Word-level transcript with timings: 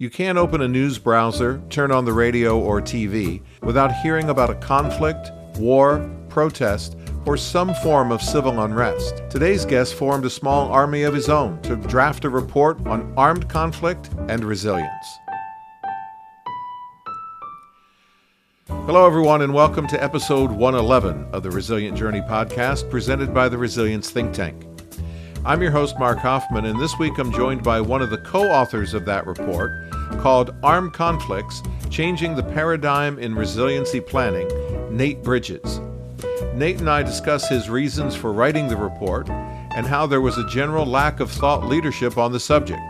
You 0.00 0.08
can't 0.08 0.38
open 0.38 0.62
a 0.62 0.66
news 0.66 0.96
browser, 0.96 1.60
turn 1.68 1.92
on 1.92 2.06
the 2.06 2.14
radio 2.14 2.58
or 2.58 2.80
TV 2.80 3.42
without 3.60 3.94
hearing 3.96 4.30
about 4.30 4.48
a 4.48 4.54
conflict, 4.54 5.30
war, 5.58 6.10
protest, 6.30 6.96
or 7.26 7.36
some 7.36 7.74
form 7.82 8.10
of 8.10 8.22
civil 8.22 8.62
unrest. 8.62 9.22
Today's 9.28 9.66
guest 9.66 9.94
formed 9.94 10.24
a 10.24 10.30
small 10.30 10.72
army 10.72 11.02
of 11.02 11.12
his 11.12 11.28
own 11.28 11.60
to 11.64 11.76
draft 11.76 12.24
a 12.24 12.30
report 12.30 12.78
on 12.86 13.12
armed 13.18 13.50
conflict 13.50 14.08
and 14.30 14.42
resilience. 14.42 15.18
Hello, 18.68 19.06
everyone, 19.06 19.42
and 19.42 19.52
welcome 19.52 19.86
to 19.88 20.02
episode 20.02 20.50
111 20.50 21.26
of 21.34 21.42
the 21.42 21.50
Resilient 21.50 21.94
Journey 21.94 22.22
podcast 22.22 22.88
presented 22.88 23.34
by 23.34 23.50
the 23.50 23.58
Resilience 23.58 24.08
Think 24.08 24.32
Tank. 24.32 24.64
I'm 25.42 25.62
your 25.62 25.70
host, 25.70 25.98
Mark 25.98 26.18
Hoffman, 26.18 26.66
and 26.66 26.78
this 26.78 26.98
week 26.98 27.18
I'm 27.18 27.32
joined 27.32 27.62
by 27.62 27.80
one 27.80 28.02
of 28.02 28.10
the 28.10 28.18
co 28.18 28.44
authors 28.50 28.92
of 28.92 29.06
that 29.06 29.26
report 29.26 29.89
called 30.18 30.54
Armed 30.62 30.92
Conflicts 30.92 31.62
Changing 31.90 32.34
the 32.34 32.42
Paradigm 32.42 33.18
in 33.18 33.34
Resiliency 33.34 34.00
Planning, 34.00 34.48
Nate 34.96 35.22
Bridges. 35.22 35.80
Nate 36.54 36.78
and 36.78 36.88
I 36.88 37.02
discuss 37.02 37.48
his 37.48 37.68
reasons 37.68 38.14
for 38.14 38.32
writing 38.32 38.68
the 38.68 38.76
report 38.76 39.28
and 39.30 39.86
how 39.86 40.06
there 40.06 40.20
was 40.20 40.38
a 40.38 40.48
general 40.48 40.86
lack 40.86 41.20
of 41.20 41.30
thought 41.30 41.66
leadership 41.66 42.18
on 42.18 42.32
the 42.32 42.40
subject. 42.40 42.82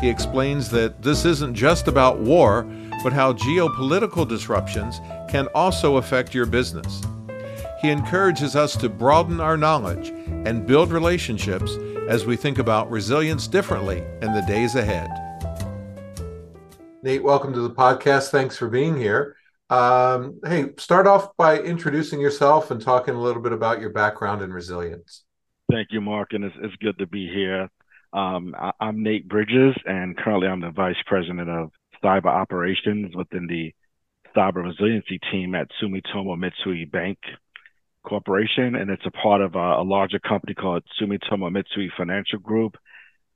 He 0.00 0.08
explains 0.08 0.70
that 0.70 1.02
this 1.02 1.24
isn't 1.24 1.54
just 1.54 1.88
about 1.88 2.20
war, 2.20 2.62
but 3.02 3.12
how 3.12 3.32
geopolitical 3.32 4.28
disruptions 4.28 5.00
can 5.28 5.46
also 5.54 5.96
affect 5.96 6.34
your 6.34 6.46
business. 6.46 7.02
He 7.80 7.90
encourages 7.90 8.56
us 8.56 8.76
to 8.76 8.88
broaden 8.88 9.40
our 9.40 9.56
knowledge 9.56 10.08
and 10.46 10.66
build 10.66 10.90
relationships 10.90 11.76
as 12.08 12.26
we 12.26 12.36
think 12.36 12.58
about 12.58 12.90
resilience 12.90 13.46
differently 13.46 14.02
in 14.22 14.32
the 14.32 14.44
days 14.46 14.74
ahead. 14.74 15.10
Nate, 17.04 17.22
welcome 17.22 17.52
to 17.52 17.60
the 17.60 17.74
podcast. 17.74 18.30
Thanks 18.30 18.56
for 18.56 18.66
being 18.66 18.96
here. 18.96 19.36
Um, 19.68 20.40
hey, 20.42 20.70
start 20.78 21.06
off 21.06 21.36
by 21.36 21.58
introducing 21.58 22.18
yourself 22.18 22.70
and 22.70 22.80
talking 22.80 23.14
a 23.14 23.20
little 23.20 23.42
bit 23.42 23.52
about 23.52 23.78
your 23.78 23.90
background 23.90 24.40
and 24.40 24.54
resilience. 24.54 25.22
Thank 25.70 25.88
you, 25.90 26.00
Mark, 26.00 26.32
and 26.32 26.44
it's, 26.44 26.56
it's 26.62 26.74
good 26.76 26.96
to 27.00 27.06
be 27.06 27.28
here. 27.28 27.68
Um, 28.14 28.56
I, 28.58 28.72
am 28.80 29.02
Nate 29.02 29.28
Bridges, 29.28 29.74
and 29.84 30.16
currently 30.16 30.48
I'm 30.48 30.62
the 30.62 30.70
Vice 30.70 30.96
President 31.04 31.46
of 31.46 31.72
Cyber 32.02 32.24
Operations 32.24 33.14
within 33.14 33.48
the 33.48 33.74
Cyber 34.34 34.64
Resiliency 34.64 35.18
Team 35.30 35.54
at 35.54 35.68
Sumitomo 35.82 36.38
Mitsui 36.38 36.90
Bank 36.90 37.18
Corporation, 38.02 38.76
and 38.76 38.88
it's 38.88 39.04
a 39.04 39.10
part 39.10 39.42
of 39.42 39.56
a, 39.56 39.82
a 39.82 39.84
larger 39.84 40.20
company 40.20 40.54
called 40.54 40.82
Sumitomo 40.98 41.50
Mitsui 41.50 41.88
Financial 41.98 42.38
Group, 42.38 42.78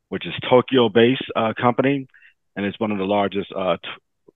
which 0.09 0.27
is 0.27 0.33
Tokyo-based 0.49 1.31
uh, 1.37 1.53
company, 1.61 2.09
and 2.59 2.67
it's 2.67 2.81
one 2.81 2.91
of 2.91 2.99
the 2.99 3.05
largest 3.05 3.53
uh, 3.57 3.77
t- 3.77 3.89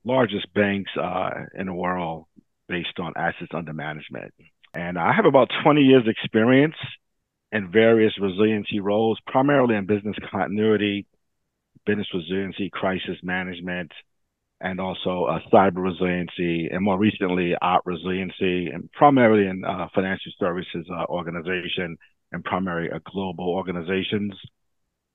largest 0.04 0.46
banks 0.54 0.92
uh, 0.96 1.30
in 1.58 1.66
the 1.66 1.74
world 1.74 2.26
based 2.68 3.00
on 3.00 3.12
assets 3.16 3.50
under 3.52 3.72
management. 3.72 4.32
And 4.72 4.96
I 4.96 5.12
have 5.12 5.24
about 5.24 5.50
20 5.64 5.80
years 5.80 6.04
experience 6.06 6.76
in 7.50 7.72
various 7.72 8.12
resiliency 8.20 8.78
roles, 8.78 9.18
primarily 9.26 9.74
in 9.74 9.86
business 9.86 10.14
continuity, 10.30 11.04
business 11.84 12.06
resiliency, 12.14 12.70
crisis 12.72 13.16
management, 13.24 13.90
and 14.60 14.80
also 14.80 15.24
uh, 15.24 15.40
cyber 15.52 15.82
resiliency, 15.82 16.68
and 16.70 16.84
more 16.84 16.98
recently, 16.98 17.56
art 17.60 17.82
resiliency, 17.84 18.68
and 18.68 18.88
primarily 18.92 19.48
in 19.48 19.64
uh, 19.64 19.88
financial 19.96 20.30
services 20.38 20.86
uh, 20.96 21.06
organization 21.08 21.98
and 22.30 22.44
primary 22.44 22.88
uh, 22.88 23.00
global 23.04 23.48
organizations. 23.48 24.32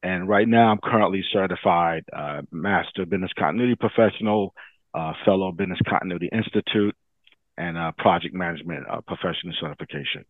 And 0.03 0.27
right 0.27 0.47
now, 0.47 0.71
I'm 0.71 0.79
currently 0.83 1.23
certified 1.31 2.03
uh, 2.15 2.41
Master 2.51 3.05
Business 3.05 3.31
Continuity 3.37 3.75
Professional, 3.75 4.53
uh, 4.93 5.13
Fellow 5.25 5.51
Business 5.51 5.79
Continuity 5.87 6.29
Institute, 6.31 6.95
and 7.57 7.75
Project 7.97 8.35
Management 8.35 8.85
Professional 9.07 9.53
Certification. 9.59 10.23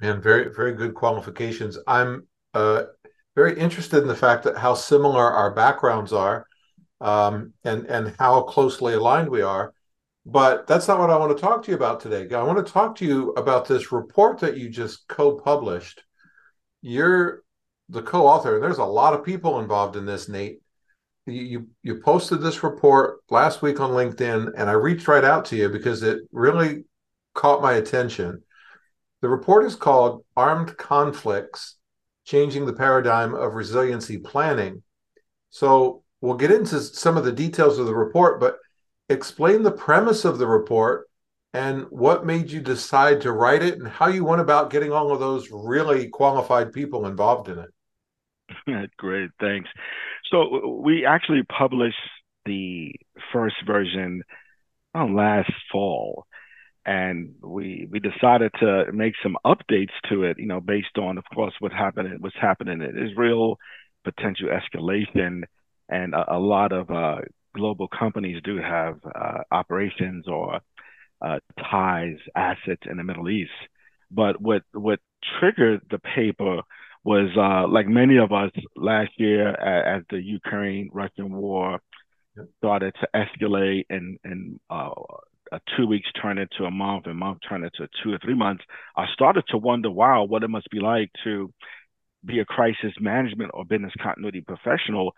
And 0.00 0.20
very, 0.20 0.52
very 0.52 0.74
good 0.74 0.94
qualifications. 0.94 1.78
I'm 1.86 2.26
very 2.54 3.58
interested 3.58 4.02
in 4.02 4.08
the 4.08 4.16
fact 4.16 4.42
that 4.44 4.56
how 4.56 4.74
similar 4.74 5.22
our 5.22 5.54
backgrounds 5.54 6.12
are 6.12 6.46
um, 7.00 7.52
and 7.64 7.86
and 7.86 8.14
how 8.18 8.42
closely 8.42 8.94
aligned 8.94 9.28
we 9.28 9.42
are. 9.42 9.72
But 10.24 10.68
that's 10.68 10.86
not 10.86 11.00
what 11.00 11.10
I 11.10 11.16
want 11.16 11.36
to 11.36 11.40
talk 11.40 11.64
to 11.64 11.70
you 11.72 11.76
about 11.76 11.98
today. 12.00 12.32
I 12.32 12.42
want 12.44 12.64
to 12.64 12.72
talk 12.72 12.94
to 12.96 13.04
you 13.04 13.30
about 13.32 13.66
this 13.66 13.90
report 13.90 14.38
that 14.38 14.56
you 14.56 14.68
just 14.68 15.08
co-published. 15.08 16.04
You're 16.80 17.42
the 17.88 18.02
co-author, 18.02 18.54
and 18.54 18.62
there's 18.62 18.78
a 18.78 18.84
lot 18.84 19.14
of 19.14 19.24
people 19.24 19.60
involved 19.60 19.96
in 19.96 20.06
this, 20.06 20.28
Nate. 20.28 20.60
You 21.26 21.68
you 21.82 22.00
posted 22.00 22.40
this 22.40 22.64
report 22.64 23.20
last 23.30 23.62
week 23.62 23.80
on 23.80 23.90
LinkedIn, 23.90 24.52
and 24.56 24.68
I 24.68 24.72
reached 24.72 25.06
right 25.06 25.24
out 25.24 25.44
to 25.46 25.56
you 25.56 25.68
because 25.68 26.02
it 26.02 26.20
really 26.32 26.84
caught 27.34 27.62
my 27.62 27.74
attention. 27.74 28.42
The 29.20 29.28
report 29.28 29.64
is 29.64 29.76
called 29.76 30.24
Armed 30.36 30.76
Conflicts 30.76 31.76
Changing 32.24 32.66
the 32.66 32.72
Paradigm 32.72 33.34
of 33.34 33.54
Resiliency 33.54 34.18
Planning. 34.18 34.82
So 35.50 36.02
we'll 36.20 36.34
get 36.34 36.50
into 36.50 36.80
some 36.80 37.16
of 37.16 37.24
the 37.24 37.32
details 37.32 37.78
of 37.78 37.86
the 37.86 37.94
report, 37.94 38.40
but 38.40 38.58
explain 39.08 39.62
the 39.62 39.70
premise 39.70 40.24
of 40.24 40.38
the 40.38 40.46
report 40.46 41.08
and 41.54 41.86
what 41.90 42.24
made 42.24 42.50
you 42.50 42.60
decide 42.60 43.20
to 43.22 43.32
write 43.32 43.62
it 43.62 43.78
and 43.78 43.86
how 43.86 44.08
you 44.08 44.24
went 44.24 44.40
about 44.40 44.70
getting 44.70 44.92
all 44.92 45.12
of 45.12 45.20
those 45.20 45.50
really 45.50 46.08
qualified 46.08 46.72
people 46.72 47.06
involved 47.06 47.48
in 47.48 47.58
it. 47.58 48.90
Great, 48.96 49.30
thanks. 49.40 49.68
So 50.30 50.80
we 50.82 51.04
actually 51.04 51.42
published 51.42 51.96
the 52.44 52.92
first 53.32 53.56
version 53.66 54.22
oh, 54.94 55.04
last 55.04 55.52
fall, 55.70 56.26
and 56.84 57.34
we 57.42 57.86
we 57.90 58.00
decided 58.00 58.52
to 58.60 58.90
make 58.92 59.14
some 59.22 59.36
updates 59.44 59.92
to 60.10 60.24
it. 60.24 60.38
You 60.38 60.46
know, 60.46 60.60
based 60.60 60.98
on, 60.98 61.18
of 61.18 61.24
course, 61.34 61.54
what 61.60 61.72
happened, 61.72 62.20
what's 62.20 62.36
happening 62.40 62.80
in 62.82 63.10
Israel, 63.10 63.58
potential 64.04 64.48
escalation, 64.48 65.42
and 65.88 66.14
a, 66.14 66.36
a 66.36 66.38
lot 66.38 66.72
of 66.72 66.90
uh, 66.90 67.18
global 67.54 67.88
companies 67.88 68.42
do 68.42 68.56
have 68.56 68.98
uh, 69.04 69.38
operations 69.50 70.26
or 70.26 70.60
uh, 71.22 71.38
ties, 71.70 72.16
assets 72.34 72.82
in 72.90 72.96
the 72.96 73.04
Middle 73.04 73.30
East. 73.30 73.50
But 74.10 74.40
what 74.40 74.62
what 74.72 75.00
triggered 75.38 75.82
the 75.90 75.98
paper 75.98 76.62
was 77.04 77.30
uh, 77.36 77.66
like 77.68 77.86
many 77.88 78.18
of 78.18 78.32
us 78.32 78.50
last 78.76 79.10
year 79.18 79.48
as 79.48 80.02
the 80.10 80.20
Ukraine 80.22 80.90
Russian 80.92 81.32
war 81.32 81.80
started 82.58 82.94
to 83.00 83.08
escalate 83.14 83.86
and 83.90 84.18
and 84.24 84.60
uh, 84.70 84.90
two 85.76 85.86
weeks 85.86 86.08
turned 86.20 86.38
into 86.38 86.64
a 86.64 86.70
month 86.70 87.06
and 87.06 87.18
month 87.18 87.38
turned 87.48 87.64
into 87.64 87.88
two 88.02 88.12
or 88.12 88.18
three 88.18 88.34
months. 88.34 88.64
I 88.96 89.06
started 89.12 89.44
to 89.48 89.58
wonder, 89.58 89.90
wow, 89.90 90.24
what 90.24 90.42
it 90.42 90.48
must 90.48 90.70
be 90.70 90.80
like 90.80 91.10
to 91.24 91.52
be 92.24 92.38
a 92.38 92.44
crisis 92.44 92.92
management 93.00 93.50
or 93.54 93.64
business 93.64 93.92
continuity 94.00 94.40
professional 94.40 95.12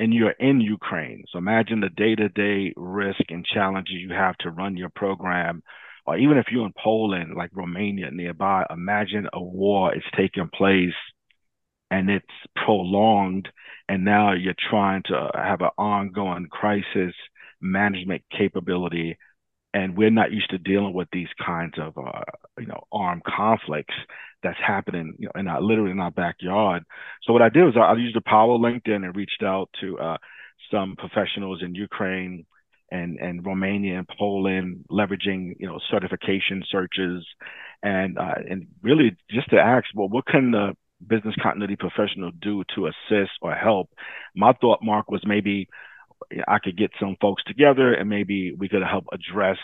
and 0.00 0.12
you're 0.12 0.30
in 0.30 0.60
Ukraine. 0.60 1.24
So 1.30 1.38
imagine 1.38 1.80
the 1.80 1.88
day 1.88 2.14
to 2.14 2.28
day 2.28 2.72
risk 2.76 3.20
and 3.28 3.44
challenges 3.44 3.94
you 3.94 4.12
have 4.12 4.36
to 4.38 4.50
run 4.50 4.76
your 4.76 4.90
program. 4.90 5.62
Or 6.06 6.18
even 6.18 6.36
if 6.36 6.46
you're 6.50 6.66
in 6.66 6.74
Poland, 6.82 7.34
like 7.36 7.50
Romania 7.54 8.10
nearby, 8.10 8.66
imagine 8.70 9.26
a 9.32 9.42
war 9.42 9.94
is 9.94 10.02
taking 10.16 10.50
place 10.52 10.92
and 11.90 12.10
it's 12.10 12.26
prolonged. 12.56 13.48
And 13.88 14.04
now 14.04 14.32
you're 14.32 14.54
trying 14.70 15.02
to 15.06 15.30
have 15.34 15.60
an 15.62 15.70
ongoing 15.78 16.48
crisis 16.50 17.14
management 17.60 18.22
capability. 18.36 19.16
And 19.74 19.96
we're 19.96 20.10
not 20.10 20.32
used 20.32 20.50
to 20.50 20.58
dealing 20.58 20.94
with 20.94 21.08
these 21.12 21.28
kinds 21.44 21.74
of, 21.78 21.98
uh, 21.98 22.22
you 22.58 22.66
know, 22.66 22.84
armed 22.92 23.24
conflicts 23.24 23.94
that's 24.42 24.58
happening, 24.64 25.16
you 25.18 25.26
know, 25.26 25.40
in 25.40 25.48
our 25.48 25.60
literally 25.60 25.90
in 25.90 26.00
our 26.00 26.12
backyard. 26.12 26.84
So 27.24 27.32
what 27.32 27.42
I 27.42 27.48
did 27.48 27.64
was 27.64 27.74
I, 27.76 27.92
I 27.92 27.96
used 27.96 28.16
the 28.16 28.20
power 28.20 28.54
of 28.54 28.60
LinkedIn 28.60 29.04
and 29.04 29.16
reached 29.16 29.42
out 29.42 29.68
to 29.80 29.98
uh, 29.98 30.16
some 30.70 30.94
professionals 30.96 31.60
in 31.62 31.74
Ukraine 31.74 32.46
and 32.90 33.18
and 33.18 33.44
Romania 33.44 33.98
and 33.98 34.08
Poland, 34.08 34.84
leveraging 34.90 35.56
you 35.58 35.66
know 35.66 35.80
certification 35.90 36.62
searches, 36.70 37.26
and 37.82 38.18
uh, 38.18 38.34
and 38.48 38.68
really 38.82 39.16
just 39.30 39.50
to 39.50 39.56
ask, 39.56 39.86
well, 39.94 40.08
what 40.08 40.26
can 40.26 40.52
the 40.52 40.76
business 41.06 41.34
continuity 41.42 41.76
professional 41.76 42.30
do 42.30 42.62
to 42.74 42.86
assist 42.86 43.32
or 43.42 43.54
help? 43.54 43.90
My 44.36 44.52
thought, 44.52 44.80
Mark, 44.82 45.10
was 45.10 45.22
maybe 45.26 45.68
I 46.48 46.58
could 46.58 46.76
get 46.76 46.90
some 46.98 47.16
folks 47.20 47.42
together 47.44 47.92
and 47.92 48.08
maybe 48.08 48.52
we 48.52 48.68
could 48.68 48.82
help 48.82 49.06
address 49.12 49.58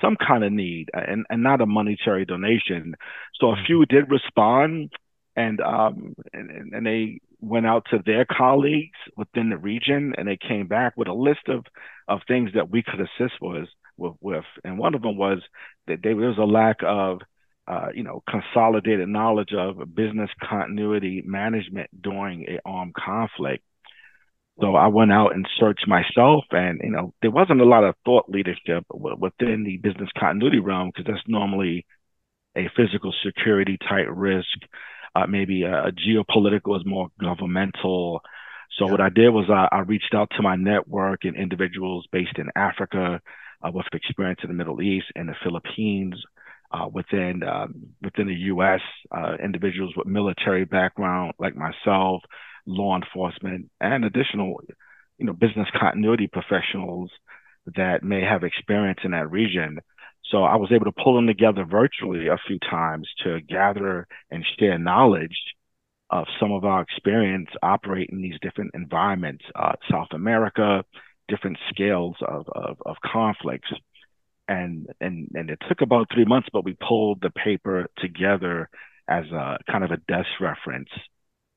some 0.00 0.16
kind 0.16 0.44
of 0.44 0.52
need 0.52 0.90
and, 0.92 1.26
and 1.28 1.42
not 1.42 1.60
a 1.60 1.66
monetary 1.66 2.24
donation. 2.24 2.94
So 3.40 3.50
a 3.50 3.54
mm-hmm. 3.54 3.66
few 3.66 3.86
did 3.86 4.10
respond 4.10 4.92
and, 5.34 5.60
um, 5.60 6.14
and, 6.32 6.72
and 6.72 6.86
they 6.86 7.20
went 7.40 7.66
out 7.66 7.86
to 7.90 8.02
their 8.04 8.24
colleagues 8.24 8.98
within 9.16 9.50
the 9.50 9.56
region 9.56 10.14
and 10.16 10.26
they 10.28 10.36
came 10.36 10.66
back 10.66 10.94
with 10.96 11.08
a 11.08 11.12
list 11.12 11.48
of, 11.48 11.64
of 12.06 12.20
things 12.26 12.50
that 12.54 12.70
we 12.70 12.82
could 12.82 13.00
assist 13.00 13.34
with, 13.40 13.68
with, 13.96 14.14
with. 14.20 14.44
And 14.64 14.78
one 14.78 14.94
of 14.94 15.02
them 15.02 15.16
was 15.16 15.40
that 15.86 16.00
there 16.02 16.16
was 16.16 16.38
a 16.38 16.44
lack 16.44 16.78
of 16.84 17.20
uh, 17.68 17.88
you 17.94 18.02
know, 18.02 18.22
consolidated 18.28 19.08
knowledge 19.08 19.52
of 19.52 19.94
business 19.94 20.30
continuity 20.42 21.22
management 21.26 21.90
during 22.00 22.44
a 22.48 22.58
armed 22.64 22.94
conflict. 22.94 23.62
So 24.60 24.74
I 24.74 24.88
went 24.88 25.12
out 25.12 25.34
and 25.34 25.46
searched 25.58 25.86
myself, 25.86 26.44
and 26.50 26.80
you 26.82 26.90
know 26.90 27.14
there 27.22 27.30
wasn't 27.30 27.60
a 27.60 27.64
lot 27.64 27.84
of 27.84 27.94
thought 28.04 28.28
leadership 28.28 28.84
within 28.92 29.64
the 29.64 29.76
business 29.76 30.10
continuity 30.18 30.58
realm 30.58 30.90
because 30.92 31.06
that's 31.06 31.28
normally 31.28 31.86
a 32.56 32.68
physical 32.76 33.14
security 33.24 33.78
type 33.88 34.06
risk. 34.10 34.58
Uh, 35.14 35.26
maybe 35.26 35.62
a, 35.62 35.86
a, 35.86 35.92
geopolitical 35.92 36.76
is 36.76 36.84
more 36.84 37.08
governmental. 37.20 38.20
So 38.78 38.86
yeah. 38.86 38.90
what 38.92 39.00
I 39.00 39.08
did 39.08 39.30
was 39.30 39.48
I, 39.48 39.68
I, 39.74 39.80
reached 39.80 40.14
out 40.14 40.30
to 40.36 40.42
my 40.42 40.56
network 40.56 41.24
and 41.24 41.34
individuals 41.34 42.06
based 42.12 42.36
in 42.36 42.50
Africa 42.54 43.20
uh, 43.62 43.70
with 43.72 43.86
experience 43.92 44.40
in 44.42 44.48
the 44.48 44.54
Middle 44.54 44.82
East 44.82 45.06
and 45.16 45.28
the 45.28 45.34
Philippines, 45.42 46.14
uh, 46.70 46.86
within 46.92 47.42
um, 47.42 47.74
within 48.02 48.26
the 48.26 48.34
U.S. 48.34 48.80
Uh, 49.10 49.36
individuals 49.42 49.94
with 49.96 50.06
military 50.06 50.64
background 50.64 51.32
like 51.38 51.56
myself, 51.56 52.22
law 52.68 52.96
enforcement, 52.96 53.70
and 53.80 54.04
additional, 54.04 54.60
you 55.16 55.26
know, 55.26 55.32
business 55.32 55.68
continuity 55.78 56.28
professionals 56.28 57.10
that 57.76 58.04
may 58.04 58.20
have 58.20 58.44
experience 58.44 59.00
in 59.04 59.10
that 59.12 59.30
region. 59.30 59.78
So 60.30 60.44
I 60.44 60.56
was 60.56 60.70
able 60.72 60.84
to 60.84 60.92
pull 60.92 61.16
them 61.16 61.26
together 61.26 61.64
virtually 61.64 62.28
a 62.28 62.36
few 62.46 62.58
times 62.58 63.08
to 63.24 63.40
gather 63.40 64.06
and 64.30 64.44
share 64.58 64.78
knowledge 64.78 65.36
of 66.10 66.26
some 66.40 66.52
of 66.52 66.64
our 66.64 66.82
experience 66.82 67.48
operating 67.62 68.16
in 68.16 68.22
these 68.22 68.40
different 68.40 68.72
environments, 68.74 69.44
uh, 69.54 69.72
South 69.90 70.08
America, 70.12 70.84
different 71.28 71.58
scales 71.70 72.16
of, 72.26 72.46
of, 72.54 72.76
of 72.84 72.96
conflicts. 73.04 73.70
And, 74.46 74.86
and, 75.00 75.28
and 75.34 75.50
it 75.50 75.58
took 75.68 75.82
about 75.82 76.08
three 76.12 76.24
months, 76.24 76.48
but 76.52 76.64
we 76.64 76.76
pulled 76.86 77.20
the 77.20 77.30
paper 77.30 77.86
together 77.98 78.68
as 79.06 79.26
a 79.26 79.58
kind 79.70 79.84
of 79.84 79.90
a 79.90 79.98
desk 80.08 80.28
reference 80.40 80.88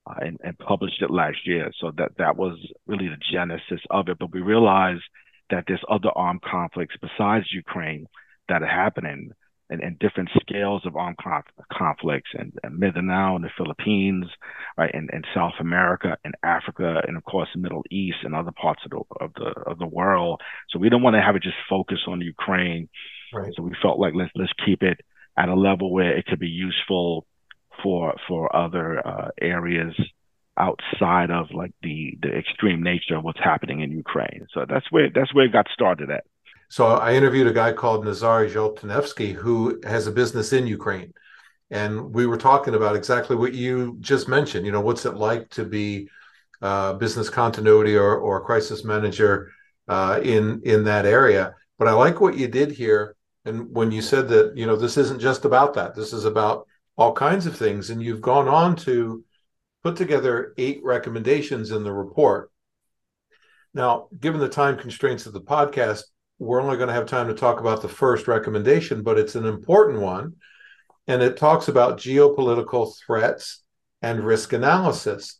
uh, 0.07 0.15
and, 0.19 0.38
and, 0.44 0.57
published 0.57 1.01
it 1.01 1.12
last 1.12 1.38
year. 1.45 1.71
So 1.80 1.92
that 1.98 2.12
that 2.18 2.38
was 2.38 2.57
really 2.88 3.07
the 3.07 3.21
genesis 3.31 3.81
of 3.89 4.09
it. 4.09 4.18
But 4.19 4.33
we 4.33 4.42
realized 4.42 5.03
that 5.50 5.65
there's 5.68 5.83
other 5.89 6.09
armed 6.15 6.42
conflicts 6.42 6.95
besides 7.01 7.45
Ukraine 7.51 8.07
that 8.50 8.63
are 8.63 8.68
happening 8.68 9.31
and, 9.71 9.81
and 9.81 9.98
different 10.00 10.30
scales 10.42 10.86
of 10.86 10.95
armed 10.95 11.18
conf- 11.18 11.65
conflicts 11.71 12.30
and, 12.38 12.51
and 12.63 12.77
Mindanao 12.77 13.36
and 13.36 13.45
the 13.45 13.50
Philippines, 13.57 14.25
right, 14.77 14.94
and, 14.94 15.09
and 15.13 15.25
South 15.33 15.53
America 15.59 16.18
and 16.25 16.36
Africa, 16.44 17.01
and 17.07 17.15
of 17.15 17.24
course 17.24 17.48
the 17.56 17.62
Middle 17.62 17.83
East 17.89 18.18
and 18.24 18.36
other 18.36 18.51
parts 18.51 18.81
of 18.86 18.92
the 18.92 19.01
of 19.24 19.33
the 19.36 19.62
of 19.65 19.80
the 19.80 19.88
world. 19.88 20.42
So 20.69 20.80
we 20.80 20.89
don't 20.89 21.03
want 21.03 21.15
to 21.15 21.21
have 21.21 21.36
it 21.36 21.44
just 21.44 21.56
focus 21.69 22.00
on 22.07 22.21
Ukraine. 22.21 22.89
Right. 23.33 23.53
So 23.56 23.63
we 23.63 23.71
felt 23.81 23.98
like 23.98 24.13
let's 24.13 24.31
let's 24.36 24.51
keep 24.65 24.83
it 24.83 25.00
at 25.38 25.48
a 25.48 25.56
level 25.56 25.94
where 25.94 26.18
it 26.18 26.25
could 26.25 26.39
be 26.39 26.50
useful 26.50 27.25
for 27.83 28.15
for 28.27 28.53
other 28.55 29.05
uh, 29.05 29.29
areas 29.39 29.93
outside 30.57 31.31
of 31.31 31.51
like 31.51 31.73
the 31.81 32.17
the 32.21 32.35
extreme 32.37 32.83
nature 32.83 33.15
of 33.15 33.23
what's 33.23 33.39
happening 33.39 33.81
in 33.81 33.91
Ukraine. 33.91 34.47
So 34.53 34.65
that's 34.67 34.91
where 34.91 35.09
that's 35.13 35.33
where 35.33 35.45
it 35.45 35.53
got 35.53 35.67
started 35.73 36.09
at. 36.09 36.23
So 36.69 36.85
I 36.87 37.13
interviewed 37.13 37.47
a 37.47 37.53
guy 37.53 37.73
called 37.73 38.05
Nazar 38.05 38.45
Zholtynevsky 38.45 39.33
who 39.33 39.81
has 39.83 40.07
a 40.07 40.11
business 40.11 40.53
in 40.53 40.67
Ukraine. 40.67 41.13
And 41.69 42.13
we 42.13 42.25
were 42.25 42.37
talking 42.37 42.75
about 42.75 42.95
exactly 42.95 43.35
what 43.35 43.53
you 43.53 43.97
just 43.99 44.27
mentioned. 44.27 44.65
You 44.65 44.71
know, 44.71 44.81
what's 44.81 45.05
it 45.05 45.15
like 45.15 45.49
to 45.51 45.63
be 45.63 46.09
uh, 46.61 46.93
business 46.93 47.29
continuity 47.29 47.95
or, 47.95 48.15
or 48.17 48.45
crisis 48.45 48.83
manager 48.83 49.51
uh, 49.87 50.19
in 50.23 50.61
in 50.63 50.83
that 50.85 51.05
area? 51.05 51.55
But 51.77 51.87
I 51.87 51.93
like 51.93 52.21
what 52.21 52.37
you 52.37 52.47
did 52.47 52.71
here. 52.71 53.15
And 53.45 53.73
when 53.75 53.91
you 53.91 54.01
said 54.01 54.27
that, 54.29 54.55
you 54.55 54.67
know, 54.67 54.75
this 54.75 54.97
isn't 54.97 55.19
just 55.19 55.45
about 55.45 55.73
that. 55.73 55.95
This 55.95 56.13
is 56.13 56.25
about 56.25 56.67
all 57.01 57.13
kinds 57.13 57.45
of 57.45 57.57
things. 57.57 57.89
And 57.89 58.01
you've 58.01 58.21
gone 58.21 58.48
on 58.48 58.75
to 58.77 59.25
put 59.83 59.95
together 59.95 60.53
eight 60.57 60.80
recommendations 60.83 61.71
in 61.71 61.83
the 61.83 61.92
report. 61.92 62.51
Now, 63.74 64.07
given 64.19 64.39
the 64.39 64.50
time 64.50 64.77
constraints 64.77 65.25
of 65.25 65.33
the 65.33 65.42
podcast, 65.42 66.03
we're 66.38 66.62
only 66.62 66.77
going 66.77 66.89
to 66.89 66.94
have 66.94 67.07
time 67.07 67.27
to 67.27 67.33
talk 67.33 67.59
about 67.59 67.81
the 67.81 67.88
first 67.88 68.27
recommendation, 68.27 69.01
but 69.01 69.18
it's 69.18 69.36
an 69.36 69.45
important 69.45 70.01
one. 70.01 70.36
And 71.07 71.21
it 71.21 71.38
talks 71.38 71.68
about 71.68 71.98
geopolitical 71.98 72.94
threats 73.06 73.63
and 74.01 74.24
risk 74.24 74.53
analysis. 74.53 75.39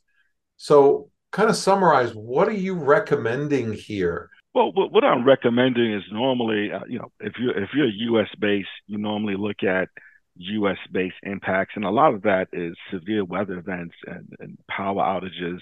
So, 0.58 1.10
kind 1.31 1.50
of 1.50 1.56
summarize 1.56 2.12
what 2.13 2.48
are 2.48 2.54
you 2.54 2.74
recommending 2.74 3.74
here? 3.74 4.30
Well, 4.54 4.72
what 4.74 5.04
I'm 5.04 5.24
recommending 5.24 5.94
is 5.94 6.04
normally, 6.12 6.72
uh, 6.74 6.81
you 6.88 7.00
know, 7.00 7.12
if 7.19 7.34
you're 7.40 7.58
if 7.58 7.69
you're 7.74 7.88
U.S. 7.88 8.28
based, 8.38 8.68
you 8.86 8.98
normally 8.98 9.36
look 9.38 9.63
at 9.63 9.88
U.S. 10.36 10.78
based 10.92 11.16
impacts, 11.24 11.74
and 11.75 11.86
a 11.86 11.89
lot 11.89 12.13
of 12.13 12.24
that 12.24 12.48
is 12.54 12.75
severe 12.92 13.24
weather 13.24 13.57
events 13.57 13.95
and, 14.06 14.30
and 14.39 14.57
power 14.69 15.01
outages. 15.01 15.60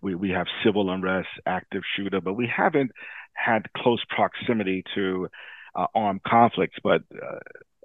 We 0.00 0.14
we 0.14 0.30
have 0.30 0.46
civil 0.64 0.90
unrest, 0.90 1.28
active 1.46 1.82
shooter, 1.96 2.20
but 2.20 2.34
we 2.34 2.50
haven't 2.54 2.92
had 3.34 3.72
close 3.76 4.02
proximity 4.08 4.84
to 4.94 5.28
uh, 5.74 5.86
armed 5.94 6.22
conflicts. 6.22 6.76
But 6.82 7.02
uh, 7.14 7.38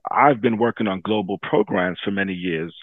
I've 0.09 0.41
been 0.41 0.57
working 0.57 0.87
on 0.87 1.01
global 1.01 1.37
programs 1.37 1.99
for 2.03 2.11
many 2.11 2.33
years, 2.33 2.75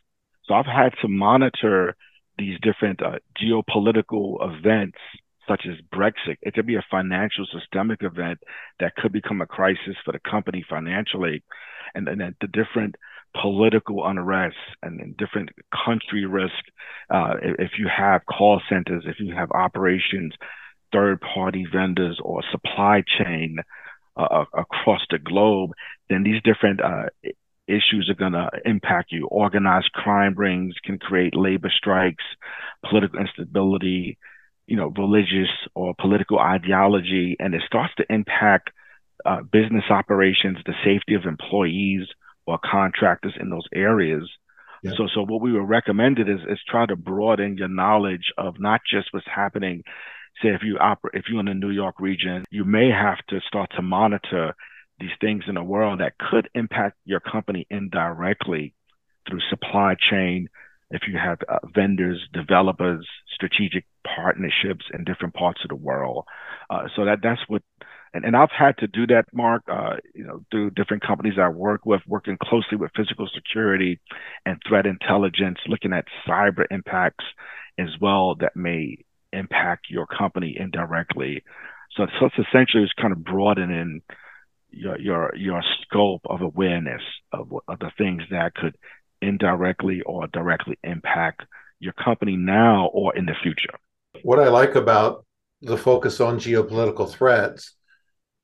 so 0.45 0.55
I've 0.55 0.67
had 0.67 0.91
to 1.03 1.09
monitor 1.09 1.97
these 2.39 2.59
different 2.63 3.03
uh, 3.03 3.19
geopolitical 3.43 4.37
events 4.41 4.99
such 5.49 5.67
as 5.67 5.77
Brexit. 5.93 6.37
It 6.43 6.55
could 6.55 6.67
be 6.67 6.77
a 6.77 6.85
financial 6.91 7.47
systemic 7.51 8.03
event 8.03 8.39
that 8.81 8.95
could 8.95 9.13
become 9.13 9.41
a 9.41 9.47
crisis 9.47 9.97
for 10.05 10.13
the 10.13 10.21
company 10.21 10.65
financially, 10.69 11.43
and 11.95 12.07
then 12.07 12.35
the 12.41 12.47
different 12.47 12.97
political 13.41 14.07
unrest 14.07 14.57
and, 14.83 15.01
and 15.01 15.17
different 15.17 15.51
country 15.85 16.27
risk. 16.27 16.53
Uh, 17.11 17.35
if 17.41 17.73
you 17.79 17.89
have 17.95 18.27
call 18.27 18.61
centers, 18.69 19.05
if 19.07 19.17
you 19.21 19.35
have 19.35 19.51
operations, 19.53 20.33
third 20.93 21.21
party 21.21 21.67
vendors, 21.71 22.19
or 22.23 22.43
supply 22.51 23.03
chain 23.19 23.59
uh, 24.17 24.45
across 24.57 25.01
the 25.11 25.19
globe, 25.19 25.71
then 26.09 26.23
these 26.23 26.43
different 26.43 26.81
uh, 26.81 27.05
issues 27.67 28.09
are 28.11 28.19
going 28.19 28.33
to 28.33 28.49
impact 28.65 29.13
you. 29.13 29.27
Organized 29.27 29.93
crime 29.93 30.35
rings 30.37 30.75
can 30.85 30.99
create 30.99 31.37
labor 31.37 31.71
strikes, 31.75 32.25
political 32.89 33.21
instability, 33.21 34.19
you 34.67 34.77
know, 34.77 34.93
religious 34.97 35.51
or 35.75 35.95
political 35.99 36.39
ideology, 36.39 37.37
and 37.39 37.55
it 37.55 37.63
starts 37.67 37.95
to 37.97 38.05
impact 38.11 38.71
uh, 39.25 39.43
business 39.43 39.85
operations, 39.91 40.59
the 40.65 40.75
safety 40.85 41.15
of 41.15 41.25
employees, 41.25 42.07
or 42.49 42.59
contractors 42.59 43.35
in 43.39 43.51
those 43.51 43.67
areas. 43.75 44.29
Yeah. 44.83 44.93
So, 44.97 45.07
so 45.15 45.23
what 45.23 45.43
we 45.43 45.53
were 45.53 45.65
recommended 45.65 46.29
is 46.29 46.41
is 46.49 46.59
try 46.69 46.87
to 46.87 46.97
broaden 46.97 47.59
your 47.59 47.69
knowledge 47.69 48.33
of 48.39 48.59
not 48.59 48.81
just 48.91 49.09
what's 49.13 49.27
happening. 49.27 49.83
Say, 50.43 50.51
if 50.51 50.63
you 50.63 50.79
operate, 50.79 51.15
if 51.15 51.25
you're 51.29 51.41
in 51.41 51.47
the 51.47 51.55
New 51.55 51.71
York 51.71 51.97
region, 52.01 52.45
you 52.51 52.65
may 52.65 52.91
have 52.91 53.19
to 53.29 53.41
start 53.47 53.71
to 53.77 53.83
monitor 53.83 54.55
these 54.99 55.11
things 55.21 55.45
in 55.47 55.57
the 55.57 55.63
world 55.63 56.01
that 56.01 56.19
could 56.19 56.49
impact 56.55 56.97
your 57.05 57.21
company 57.21 57.67
indirectly 57.71 58.75
through 59.29 59.41
supply 59.51 59.95
chain. 60.11 60.49
If 60.91 61.03
you 61.07 61.19
have 61.19 61.39
uh, 61.47 61.59
vendors, 61.75 62.21
developers, 62.33 63.07
strategic 63.35 63.85
partnerships 64.07 64.87
in 64.95 65.05
different 65.05 65.35
parts 65.35 65.61
of 65.65 65.69
the 65.69 65.77
world, 65.77 66.25
uh, 66.71 66.85
so 66.97 67.05
that 67.05 67.19
that's 67.23 67.43
what 67.47 67.63
and, 68.15 68.25
and 68.25 68.37
I've 68.37 68.51
had 68.51 68.79
to 68.79 68.87
do 68.87 69.07
that, 69.09 69.27
Mark, 69.33 69.63
uh, 69.71 69.97
you 70.15 70.25
know, 70.25 70.45
through 70.51 70.71
different 70.71 71.03
companies 71.03 71.35
I 71.41 71.49
work 71.49 71.85
with, 71.85 72.03
working 72.07 72.39
closely 72.43 72.77
with 72.77 72.91
physical 72.97 73.29
security 73.35 74.01
and 74.47 74.61
threat 74.67 74.87
intelligence, 74.87 75.59
looking 75.67 75.93
at 75.93 76.07
cyber 76.27 76.65
impacts 76.71 77.25
as 77.79 77.89
well 78.01 78.35
that 78.37 78.57
may 78.57 78.99
impact 79.33 79.87
your 79.91 80.07
company 80.07 80.57
indirectly. 80.59 81.43
So, 81.97 82.07
so 82.19 82.27
it's 82.27 82.49
essentially 82.49 82.85
just 82.85 82.97
kind 82.97 83.13
of 83.13 83.25
broadening 83.25 84.03
your 84.71 84.99
your 85.01 85.35
your 85.35 85.63
scope 85.83 86.21
of 86.27 86.43
awareness 86.43 87.01
of, 87.33 87.51
of 87.69 87.79
the 87.79 87.91
things 87.97 88.23
that 88.31 88.55
could 88.55 88.77
indirectly 89.23 90.03
or 90.03 90.27
directly 90.27 90.79
impact 90.85 91.43
your 91.81 91.95
company 91.95 92.37
now 92.37 92.91
or 92.93 93.17
in 93.17 93.27
the 93.27 93.35
future. 93.43 93.79
What 94.23 94.39
I 94.39 94.49
like 94.49 94.75
about 94.75 95.25
the 95.63 95.77
focus 95.77 96.21
on 96.21 96.39
geopolitical 96.39 97.11
threats 97.11 97.75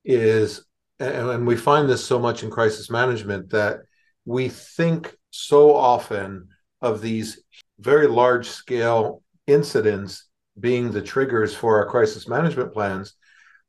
is, 0.05 0.65
and 0.99 1.45
we 1.45 1.57
find 1.57 1.89
this 1.89 2.05
so 2.05 2.19
much 2.19 2.43
in 2.43 2.49
crisis 2.49 2.89
management, 2.89 3.49
that 3.49 3.79
we 4.25 4.49
think 4.49 5.15
so 5.31 5.75
often 5.75 6.49
of 6.81 7.01
these 7.01 7.41
very 7.79 8.07
large 8.07 8.47
scale 8.47 9.21
incidents 9.47 10.27
being 10.59 10.91
the 10.91 11.01
triggers 11.01 11.53
for 11.53 11.77
our 11.77 11.89
crisis 11.89 12.27
management 12.27 12.73
plans 12.73 13.13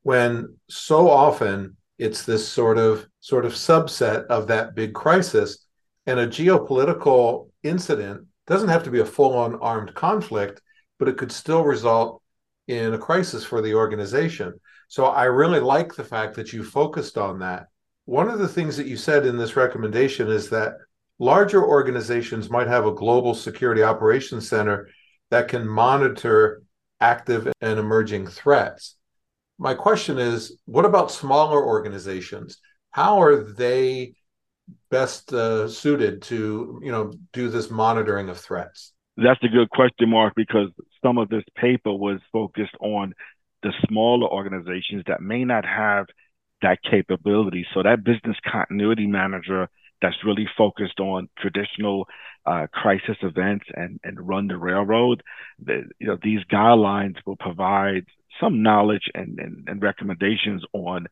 when 0.02 0.56
so 0.70 1.10
often 1.10 1.76
it's 1.98 2.22
this 2.22 2.46
sort 2.46 2.78
of 2.78 3.06
sort 3.20 3.44
of 3.44 3.52
subset 3.52 4.24
of 4.26 4.46
that 4.46 4.74
big 4.76 4.94
crisis. 4.94 5.66
And 6.06 6.20
a 6.20 6.28
geopolitical 6.28 7.50
incident 7.64 8.26
doesn't 8.46 8.68
have 8.68 8.84
to 8.84 8.90
be 8.90 9.00
a 9.00 9.04
full-on 9.04 9.56
armed 9.56 9.92
conflict 9.94 10.60
but 10.98 11.08
it 11.08 11.16
could 11.16 11.32
still 11.32 11.62
result 11.62 12.22
in 12.68 12.94
a 12.94 12.98
crisis 12.98 13.44
for 13.44 13.60
the 13.62 13.74
organization 13.74 14.58
so 14.88 15.06
I 15.06 15.24
really 15.24 15.60
like 15.60 15.94
the 15.94 16.04
fact 16.04 16.34
that 16.36 16.52
you 16.52 16.62
focused 16.62 17.18
on 17.18 17.40
that. 17.40 17.66
One 18.04 18.28
of 18.28 18.38
the 18.38 18.48
things 18.48 18.76
that 18.76 18.86
you 18.86 18.96
said 18.96 19.26
in 19.26 19.36
this 19.36 19.56
recommendation 19.56 20.28
is 20.28 20.48
that 20.50 20.74
larger 21.18 21.64
organizations 21.64 22.50
might 22.50 22.68
have 22.68 22.86
a 22.86 22.94
global 22.94 23.34
security 23.34 23.82
operations 23.82 24.48
center 24.48 24.88
that 25.30 25.48
can 25.48 25.66
monitor 25.66 26.62
active 27.00 27.52
and 27.60 27.78
emerging 27.78 28.26
threats. 28.26 28.96
My 29.58 29.74
question 29.74 30.18
is 30.18 30.58
what 30.66 30.84
about 30.84 31.10
smaller 31.10 31.64
organizations? 31.64 32.58
How 32.90 33.20
are 33.20 33.36
they 33.36 34.14
best 34.90 35.32
uh, 35.32 35.68
suited 35.68 36.22
to 36.22 36.80
you 36.82 36.92
know 36.92 37.12
do 37.32 37.48
this 37.48 37.70
monitoring 37.70 38.28
of 38.28 38.38
threats? 38.38 38.92
That's 39.16 39.42
a 39.42 39.48
good 39.48 39.70
question, 39.70 40.10
Mark, 40.10 40.34
because 40.36 40.68
some 41.02 41.16
of 41.16 41.28
this 41.28 41.44
paper 41.56 41.92
was 41.92 42.20
focused 42.32 42.74
on 42.80 43.14
the 43.66 43.72
smaller 43.88 44.28
organizations 44.28 45.02
that 45.08 45.20
may 45.20 45.44
not 45.44 45.64
have 45.64 46.06
that 46.62 46.78
capability. 46.88 47.66
So 47.74 47.82
that 47.82 48.04
business 48.04 48.36
continuity 48.50 49.08
manager 49.08 49.68
that's 50.00 50.24
really 50.24 50.48
focused 50.56 51.00
on 51.00 51.28
traditional 51.38 52.06
uh, 52.44 52.66
crisis 52.72 53.16
events 53.22 53.66
and, 53.74 53.98
and 54.04 54.28
run 54.32 54.46
the 54.46 54.56
railroad, 54.56 55.22
the, 55.58 55.82
you 55.98 56.06
know, 56.06 56.18
these 56.22 56.44
guidelines 56.52 57.16
will 57.26 57.40
provide 57.48 58.04
some 58.40 58.62
knowledge 58.62 59.06
and, 59.14 59.38
and, 59.40 59.68
and 59.68 59.82
recommendations 59.82 60.62
on 60.72 61.06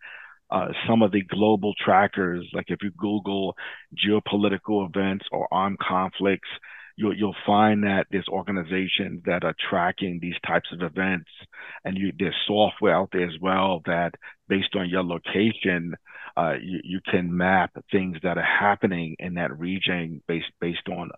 uh, 0.50 0.68
some 0.86 1.02
of 1.02 1.10
the 1.10 1.22
global 1.22 1.72
trackers, 1.84 2.46
like 2.52 2.66
if 2.68 2.78
you 2.82 2.92
Google 2.96 3.56
geopolitical 3.96 4.86
events 4.88 5.24
or 5.32 5.48
armed 5.50 5.78
conflicts, 5.80 6.48
you'll 6.96 7.16
you'll 7.16 7.36
find 7.46 7.84
that 7.84 8.06
there's 8.10 8.28
organizations 8.28 9.22
that 9.26 9.44
are 9.44 9.54
tracking 9.70 10.18
these 10.20 10.34
types 10.46 10.68
of 10.72 10.82
events, 10.82 11.30
and 11.84 11.96
you, 11.96 12.12
there's 12.18 12.34
software 12.46 12.94
out 12.94 13.10
there 13.12 13.26
as 13.26 13.38
well 13.40 13.82
that, 13.86 14.12
based 14.48 14.74
on 14.76 14.88
your 14.88 15.02
location, 15.02 15.94
uh, 16.36 16.54
you, 16.60 16.80
you 16.84 17.00
can 17.10 17.36
map 17.36 17.72
things 17.90 18.16
that 18.22 18.38
are 18.38 18.42
happening 18.60 19.16
in 19.18 19.34
that 19.34 19.58
region 19.58 20.22
based 20.28 20.52
based 20.60 20.88
on 20.88 21.10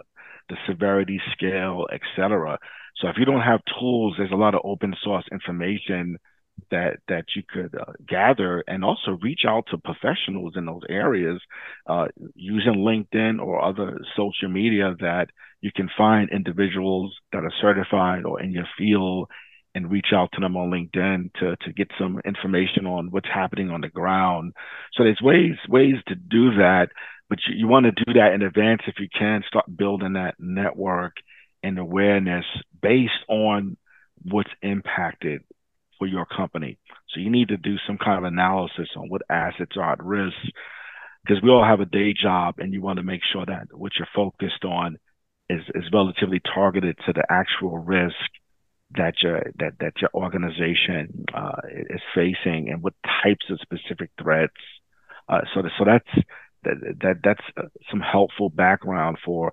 the 0.49 0.57
severity 0.69 1.21
scale, 1.33 1.87
etc. 1.93 2.59
So 3.01 3.09
if 3.09 3.17
you 3.19 3.25
don't 3.25 3.41
have 3.41 3.61
tools, 3.79 4.15
there's 4.17 4.33
a 4.33 4.37
lot 4.37 4.55
of 4.55 4.63
open 4.65 4.95
source 5.03 5.25
information 5.31 6.19
that 6.71 6.99
that 7.09 7.25
you 7.35 7.43
could 7.49 7.75
uh, 7.75 7.93
gather 8.07 8.65
and 8.67 8.85
also 8.85 9.19
reach 9.23 9.43
out 9.47 9.65
to 9.71 9.79
professionals 9.79 10.55
in 10.57 10.67
those 10.67 10.83
areas 10.89 11.41
uh, 11.87 12.07
using 12.35 12.77
LinkedIn 12.77 13.41
or 13.41 13.63
other 13.63 14.01
social 14.17 14.49
media 14.49 14.95
that 15.01 15.27
you 15.61 15.71
can 15.75 15.89
find 15.97 16.31
individuals 16.31 17.15
that 17.33 17.45
are 17.45 17.53
certified 17.61 18.25
or 18.25 18.41
in 18.41 18.53
your 18.53 18.69
field 18.79 19.29
and 19.75 19.91
reach 19.91 20.09
out 20.15 20.31
to 20.33 20.41
them 20.41 20.57
on 20.57 20.71
LinkedIn 20.71 21.33
to 21.35 21.57
to 21.65 21.73
get 21.73 21.91
some 21.99 22.21
information 22.25 22.87
on 22.87 23.11
what's 23.11 23.29
happening 23.33 23.71
on 23.71 23.83
the 23.83 23.89
ground. 23.89 24.53
So 24.95 25.05
there's 25.05 25.21
ways 25.23 25.57
ways 25.69 25.97
to 26.09 26.15
do 26.15 26.57
that, 26.57 26.89
but 27.29 27.39
you, 27.47 27.57
you 27.57 27.69
want 27.69 27.87
to 27.87 28.05
do 28.05 28.15
that 28.15 28.33
in 28.33 28.43
advance 28.43 28.83
if 28.87 28.97
you 28.99 29.09
can. 29.17 29.45
Start 29.47 29.65
building 29.77 30.15
that 30.15 30.35
network 30.39 31.17
and 31.63 31.79
awareness 31.79 32.45
based 32.81 33.13
on 33.29 33.77
what's 34.23 34.51
impacted 34.63 35.43
for 35.99 36.07
your 36.07 36.27
company. 36.27 36.79
So 37.11 37.21
you 37.21 37.31
need 37.31 37.49
to 37.49 37.57
do 37.57 37.77
some 37.87 37.99
kind 37.99 38.19
of 38.19 38.25
analysis 38.25 38.89
on 38.97 39.09
what 39.09 39.23
assets 39.31 39.77
are 39.77 39.93
at 39.93 40.05
risk 40.05 40.37
because 41.25 41.43
we 41.43 41.51
all 41.51 41.65
have 41.65 41.81
a 41.81 41.87
day 41.87 42.15
job 42.15 42.57
and 42.59 42.73
you 42.73 42.83
want 42.83 42.99
to 42.99 43.03
make 43.03 43.23
sure 43.33 43.45
that 43.47 43.69
what 43.73 43.93
you're 43.99 44.09
focused 44.15 44.65
on 44.65 44.99
is, 45.49 45.61
is 45.75 45.85
relatively 45.93 46.41
targeted 46.55 46.97
to 47.07 47.13
the 47.13 47.25
actual 47.29 47.79
risk 47.79 48.15
that 48.93 49.15
your 49.21 49.43
that 49.59 49.73
that 49.81 49.95
your 50.01 50.11
organization 50.15 51.25
uh, 51.35 51.61
is 51.91 52.01
facing 52.15 52.69
and 52.71 52.83
what 52.83 52.95
types 53.25 53.45
of 53.51 53.59
specific 53.61 54.11
threats. 54.21 54.55
Uh, 55.29 55.41
so 55.53 55.63
so 55.77 55.85
that's 55.85 56.27
that, 56.63 56.95
that 57.01 57.15
that's 57.25 57.43
uh, 57.57 57.67
some 57.91 58.01
helpful 58.01 58.49
background 58.49 59.19
for 59.25 59.53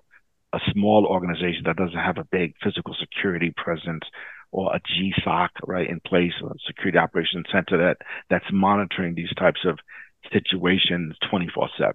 a 0.52 0.58
small 0.72 1.04
organization 1.06 1.62
that 1.66 1.76
doesn't 1.76 1.98
have 1.98 2.18
a 2.18 2.28
big 2.30 2.54
physical 2.62 2.94
security 3.00 3.52
presence 3.56 4.04
or 4.54 4.72
a 4.72 4.80
GSOC 4.80 5.48
right 5.66 5.90
in 5.90 5.98
place, 5.98 6.32
a 6.44 6.54
security 6.64 6.96
operations 6.96 7.44
center 7.50 7.76
that 7.76 7.96
that's 8.30 8.44
monitoring 8.52 9.16
these 9.16 9.32
types 9.36 9.60
of 9.64 9.80
situations 10.32 11.16
24 11.28 11.68
7. 11.76 11.94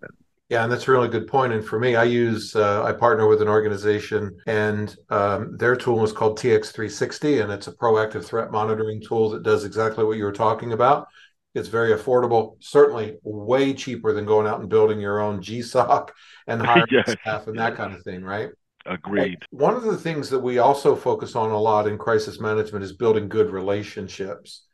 Yeah, 0.49 0.63
and 0.63 0.71
that's 0.71 0.87
a 0.87 0.91
really 0.91 1.07
good 1.07 1.27
point. 1.27 1.53
And 1.53 1.63
for 1.63 1.79
me, 1.79 1.95
I 1.95 2.03
use 2.03 2.55
uh, 2.55 2.83
I 2.83 2.91
partner 2.91 3.27
with 3.27 3.41
an 3.41 3.47
organization, 3.47 4.35
and 4.45 4.93
um, 5.09 5.55
their 5.57 5.75
tool 5.75 6.03
is 6.03 6.11
called 6.11 6.37
TX360, 6.37 7.43
and 7.43 7.51
it's 7.51 7.67
a 7.67 7.71
proactive 7.71 8.25
threat 8.25 8.51
monitoring 8.51 9.01
tool 9.01 9.29
that 9.29 9.43
does 9.43 9.63
exactly 9.63 10.03
what 10.03 10.17
you 10.17 10.25
were 10.25 10.33
talking 10.33 10.73
about. 10.73 11.07
It's 11.55 11.69
very 11.69 11.93
affordable, 11.97 12.57
certainly 12.59 13.17
way 13.23 13.73
cheaper 13.73 14.11
than 14.11 14.25
going 14.25 14.47
out 14.47 14.59
and 14.59 14.69
building 14.69 14.99
your 14.99 15.21
own 15.21 15.41
GSOC 15.41 16.09
and 16.47 16.61
hiring 16.65 16.87
yes. 16.91 17.15
staff 17.21 17.47
and 17.47 17.57
that 17.57 17.75
kind 17.75 17.93
of 17.93 18.03
thing, 18.03 18.21
right? 18.23 18.49
Agreed. 18.85 19.43
One 19.51 19.75
of 19.75 19.83
the 19.83 19.97
things 19.97 20.29
that 20.29 20.39
we 20.39 20.57
also 20.57 20.95
focus 20.95 21.35
on 21.35 21.51
a 21.51 21.59
lot 21.59 21.87
in 21.87 21.97
crisis 21.97 22.39
management 22.39 22.83
is 22.83 22.93
building 22.93 23.29
good 23.29 23.51
relationships. 23.51 24.65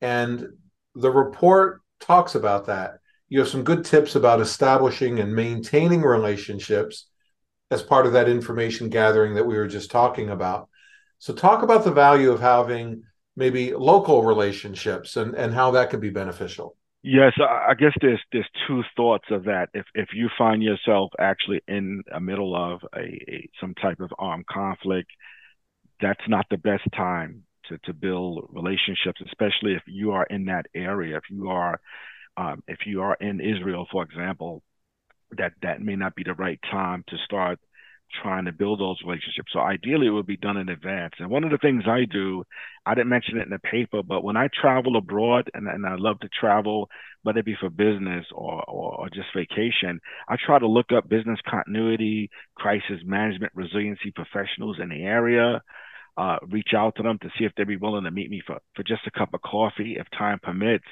And 0.00 0.46
the 0.94 1.10
report 1.10 1.80
talks 2.00 2.34
about 2.34 2.66
that. 2.66 2.98
You 3.28 3.40
have 3.40 3.48
some 3.48 3.64
good 3.64 3.84
tips 3.84 4.14
about 4.14 4.40
establishing 4.40 5.18
and 5.20 5.34
maintaining 5.34 6.02
relationships 6.02 7.08
as 7.70 7.82
part 7.82 8.06
of 8.06 8.12
that 8.12 8.28
information 8.28 8.90
gathering 8.90 9.34
that 9.34 9.46
we 9.46 9.56
were 9.56 9.68
just 9.68 9.90
talking 9.90 10.30
about. 10.30 10.68
So, 11.18 11.32
talk 11.32 11.62
about 11.62 11.84
the 11.84 11.92
value 11.92 12.30
of 12.30 12.40
having 12.40 13.04
maybe 13.36 13.72
local 13.72 14.24
relationships 14.24 15.16
and, 15.16 15.34
and 15.34 15.54
how 15.54 15.70
that 15.70 15.88
can 15.90 16.00
be 16.00 16.10
beneficial. 16.10 16.76
Yes, 17.02 17.32
I 17.40 17.74
guess 17.74 17.92
there's 18.00 18.20
there's 18.32 18.48
two 18.68 18.82
thoughts 18.96 19.24
of 19.30 19.44
that. 19.44 19.70
If 19.74 19.86
if 19.94 20.10
you 20.14 20.28
find 20.38 20.62
yourself 20.62 21.10
actually 21.18 21.60
in 21.66 22.02
the 22.12 22.20
middle 22.20 22.54
of 22.54 22.80
a, 22.94 23.00
a 23.00 23.48
some 23.60 23.74
type 23.74 24.00
of 24.00 24.12
armed 24.18 24.46
conflict, 24.46 25.10
that's 26.00 26.28
not 26.28 26.46
the 26.50 26.58
best 26.58 26.84
time 26.94 27.44
to 27.68 27.78
to 27.84 27.92
build 27.94 28.48
relationships, 28.52 29.20
especially 29.26 29.74
if 29.74 29.82
you 29.86 30.12
are 30.12 30.26
in 30.30 30.46
that 30.46 30.66
area. 30.74 31.16
If 31.18 31.24
you 31.30 31.50
are 31.50 31.80
um, 32.36 32.62
if 32.68 32.80
you 32.86 33.02
are 33.02 33.16
in 33.20 33.40
Israel, 33.40 33.86
for 33.92 34.04
example, 34.04 34.62
that 35.38 35.52
that 35.62 35.80
may 35.82 35.96
not 35.96 36.14
be 36.14 36.24
the 36.24 36.34
right 36.34 36.60
time 36.70 37.04
to 37.08 37.16
start 37.24 37.58
trying 38.22 38.44
to 38.44 38.52
build 38.52 38.80
those 38.80 39.00
relationships. 39.04 39.52
So 39.52 39.60
ideally, 39.60 40.06
it 40.06 40.10
would 40.10 40.26
be 40.26 40.36
done 40.36 40.56
in 40.56 40.68
advance. 40.68 41.14
And 41.18 41.30
one 41.30 41.44
of 41.44 41.50
the 41.50 41.58
things 41.58 41.84
I 41.86 42.04
do, 42.10 42.44
I 42.84 42.94
didn't 42.94 43.10
mention 43.10 43.38
it 43.38 43.44
in 43.44 43.50
the 43.50 43.58
paper, 43.58 44.02
but 44.02 44.24
when 44.24 44.36
I 44.36 44.48
travel 44.48 44.96
abroad, 44.96 45.50
and, 45.54 45.66
and 45.68 45.86
I 45.86 45.96
love 45.96 46.20
to 46.20 46.28
travel, 46.28 46.88
whether 47.22 47.40
it 47.40 47.46
be 47.46 47.56
for 47.58 47.70
business 47.70 48.26
or, 48.32 48.62
or, 48.68 49.00
or 49.00 49.08
just 49.08 49.28
vacation, 49.34 50.00
I 50.28 50.36
try 50.44 50.58
to 50.58 50.66
look 50.66 50.92
up 50.92 51.08
business 51.08 51.38
continuity, 51.48 52.30
crisis 52.56 53.00
management, 53.04 53.52
resiliency 53.54 54.12
professionals 54.14 54.78
in 54.82 54.88
the 54.88 55.02
area. 55.02 55.62
Uh, 56.16 56.36
reach 56.50 56.74
out 56.76 56.94
to 56.96 57.02
them 57.02 57.18
to 57.22 57.30
see 57.38 57.44
if 57.44 57.52
they'd 57.56 57.66
be 57.66 57.76
willing 57.76 58.04
to 58.04 58.10
meet 58.10 58.28
me 58.28 58.42
for, 58.46 58.58
for 58.76 58.82
just 58.82 59.06
a 59.06 59.18
cup 59.18 59.32
of 59.32 59.40
coffee 59.40 59.96
if 59.98 60.06
time 60.10 60.38
permits, 60.42 60.84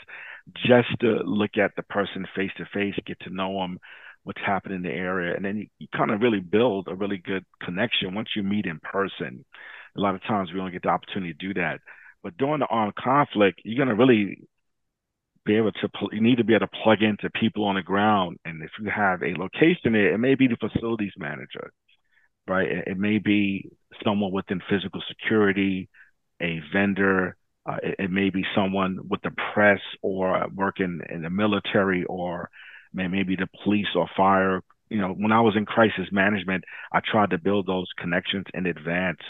just 0.67 0.89
to 1.01 1.21
look 1.25 1.59
at 1.63 1.73
the 1.77 1.83
person 1.83 2.27
face 2.35 2.51
to 2.57 2.65
face, 2.73 2.95
get 3.07 3.21
to 3.21 3.31
know 3.31 3.59
them, 3.61 3.79
what's 4.25 4.41
happening 4.45 4.77
in 4.77 4.83
the 4.83 4.91
area. 4.91 5.35
And 5.35 5.45
then 5.45 5.57
you, 5.57 5.67
you 5.79 5.89
kind 5.97 6.11
of 6.11 6.21
really 6.21 6.41
build 6.41 6.89
a 6.89 6.95
really 6.95 7.19
good 7.19 7.45
connection 7.63 8.15
once 8.15 8.29
you 8.37 8.43
meet 8.43 8.67
in 8.67 8.81
person. 8.81 9.45
A 9.97 10.01
lot 10.01 10.15
of 10.15 10.23
times 10.23 10.51
we 10.53 10.59
don't 10.59 10.73
get 10.73 10.83
the 10.83 10.89
opportunity 10.89 11.33
to 11.33 11.47
do 11.49 11.55
that. 11.55 11.81
But 12.23 12.37
during 12.37 12.61
the 12.61 12.67
armed 12.67 12.95
conflict, 12.97 13.63
you're 13.65 13.83
going 13.83 13.97
to 13.97 14.03
really 14.03 14.43
be 15.45 15.57
able 15.57 15.73
to, 15.73 15.89
you 16.13 16.21
need 16.21 16.37
to 16.37 16.45
be 16.45 16.55
able 16.55 16.67
to 16.67 16.79
plug 16.85 17.03
into 17.03 17.31
people 17.31 17.65
on 17.65 17.77
the 17.77 17.83
ground. 17.83 18.37
And 18.45 18.63
if 18.63 18.71
you 18.81 18.91
have 18.95 19.23
a 19.23 19.35
location 19.39 19.93
there, 19.93 20.13
it 20.15 20.19
may 20.19 20.35
be 20.35 20.49
the 20.49 20.57
facilities 20.57 21.13
manager, 21.17 21.73
right? 22.47 22.71
It, 22.71 22.89
it 22.89 22.99
may 22.99 23.19
be 23.19 23.71
someone 24.05 24.33
within 24.33 24.61
physical 24.69 25.03
security, 25.09 25.89
a 26.43 26.61
vendor, 26.73 27.37
uh, 27.67 27.77
it, 27.83 27.97
it, 27.99 28.11
may 28.11 28.31
be 28.31 28.45
someone 28.55 28.99
with 29.09 29.21
the 29.23 29.31
press 29.53 29.81
or 30.03 30.47
working 30.55 31.01
in 31.11 31.23
the 31.23 31.31
military 31.31 32.05
or 32.05 32.49
maybe 32.93 33.37
the 33.37 33.49
police 33.65 33.89
or 33.95 34.09
fire. 34.17 34.63
You 34.89 35.01
know, 35.01 35.11
when 35.11 35.33
I 35.33 35.41
was 35.41 35.57
in 35.57 35.67
crisis 35.67 36.09
management, 36.11 36.65
I 36.93 37.01
tried 37.01 37.31
to 37.31 37.39
build 37.39 37.67
those 37.67 37.87
connections 37.99 38.47
in 38.55 38.67
advance 38.67 39.21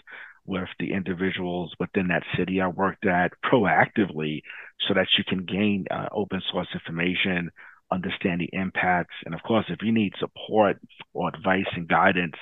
with 0.47 0.69
the 0.79 0.93
individuals 0.93 1.73
within 1.79 2.09
that 2.09 2.23
city 2.37 2.61
I 2.61 2.69
worked 2.69 3.07
at 3.07 3.33
proactively 3.45 4.43
so 4.89 4.95
that 4.95 5.07
you 5.17 5.25
can 5.25 5.45
gain 5.45 5.85
uh, 5.91 6.09
open 6.13 6.41
source 6.51 6.69
information, 6.73 7.51
understand 7.93 8.41
the 8.41 8.49
impacts. 8.53 9.15
And 9.25 9.35
of 9.35 9.43
course, 9.43 9.67
if 9.69 9.79
you 9.83 9.93
need 9.93 10.15
support 10.19 10.79
or 11.13 11.29
advice 11.29 11.67
and 11.77 11.87
guidance, 11.87 12.37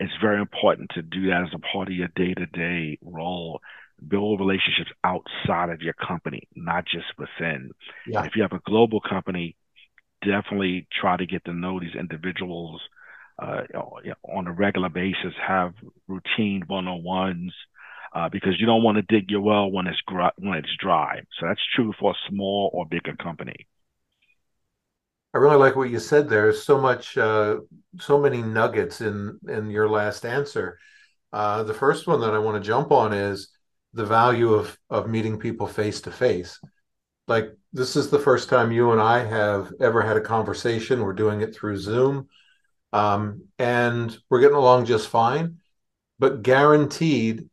it's 0.00 0.12
very 0.20 0.40
important 0.40 0.90
to 0.94 1.02
do 1.02 1.28
that 1.28 1.44
as 1.44 1.54
a 1.54 1.58
part 1.58 1.88
of 1.88 1.94
your 1.94 2.08
day 2.14 2.34
to 2.34 2.46
day 2.46 2.98
role. 3.02 3.60
Build 4.06 4.38
relationships 4.38 4.90
outside 5.02 5.70
of 5.70 5.80
your 5.80 5.94
company, 5.94 6.42
not 6.54 6.84
just 6.84 7.06
within. 7.18 7.70
Yeah. 8.06 8.24
If 8.24 8.36
you 8.36 8.42
have 8.42 8.52
a 8.52 8.60
global 8.64 9.00
company, 9.00 9.56
definitely 10.22 10.86
try 11.00 11.16
to 11.16 11.26
get 11.26 11.44
to 11.44 11.52
know 11.52 11.80
these 11.80 11.94
individuals 11.98 12.80
uh, 13.40 13.62
on 14.22 14.46
a 14.46 14.52
regular 14.52 14.88
basis, 14.88 15.34
have 15.46 15.74
routine 16.08 16.64
one-on-ones, 16.66 17.52
uh, 18.14 18.28
because 18.28 18.58
you 18.58 18.66
don't 18.66 18.82
want 18.82 18.96
to 18.96 19.02
dig 19.02 19.30
your 19.30 19.40
well 19.40 19.70
when 19.70 19.86
it's 19.86 20.00
gr- 20.06 20.34
when 20.38 20.58
it's 20.58 20.76
dry. 20.78 21.20
So 21.38 21.46
that's 21.46 21.60
true 21.74 21.92
for 22.00 22.12
a 22.12 22.30
small 22.30 22.70
or 22.72 22.86
bigger 22.86 23.14
company. 23.16 23.66
I 25.34 25.38
really 25.38 25.56
like 25.56 25.76
what 25.76 25.90
you 25.90 25.98
said. 25.98 26.28
There's 26.28 26.62
so 26.62 26.80
much, 26.80 27.18
uh, 27.18 27.58
so 28.00 28.18
many 28.18 28.42
nuggets 28.42 29.00
in 29.00 29.38
in 29.48 29.70
your 29.70 29.88
last 29.88 30.24
answer. 30.24 30.78
Uh, 31.32 31.62
the 31.62 31.74
first 31.74 32.06
one 32.06 32.20
that 32.22 32.34
I 32.34 32.38
want 32.38 32.62
to 32.62 32.66
jump 32.66 32.90
on 32.90 33.12
is 33.12 33.50
the 33.92 34.06
value 34.06 34.54
of 34.54 34.76
of 34.88 35.08
meeting 35.08 35.38
people 35.38 35.66
face 35.66 36.00
to 36.02 36.10
face. 36.10 36.58
Like 37.28 37.56
this 37.72 37.94
is 37.94 38.08
the 38.08 38.18
first 38.18 38.48
time 38.48 38.72
you 38.72 38.92
and 38.92 39.00
I 39.00 39.24
have 39.24 39.72
ever 39.80 40.00
had 40.02 40.16
a 40.16 40.22
conversation. 40.22 41.02
We're 41.02 41.12
doing 41.12 41.42
it 41.42 41.54
through 41.54 41.76
Zoom, 41.76 42.28
um, 42.92 43.42
and 43.58 44.16
we're 44.30 44.40
getting 44.40 44.56
along 44.56 44.86
just 44.86 45.08
fine. 45.08 45.58
But 46.18 46.42
guaranteed, 46.42 47.48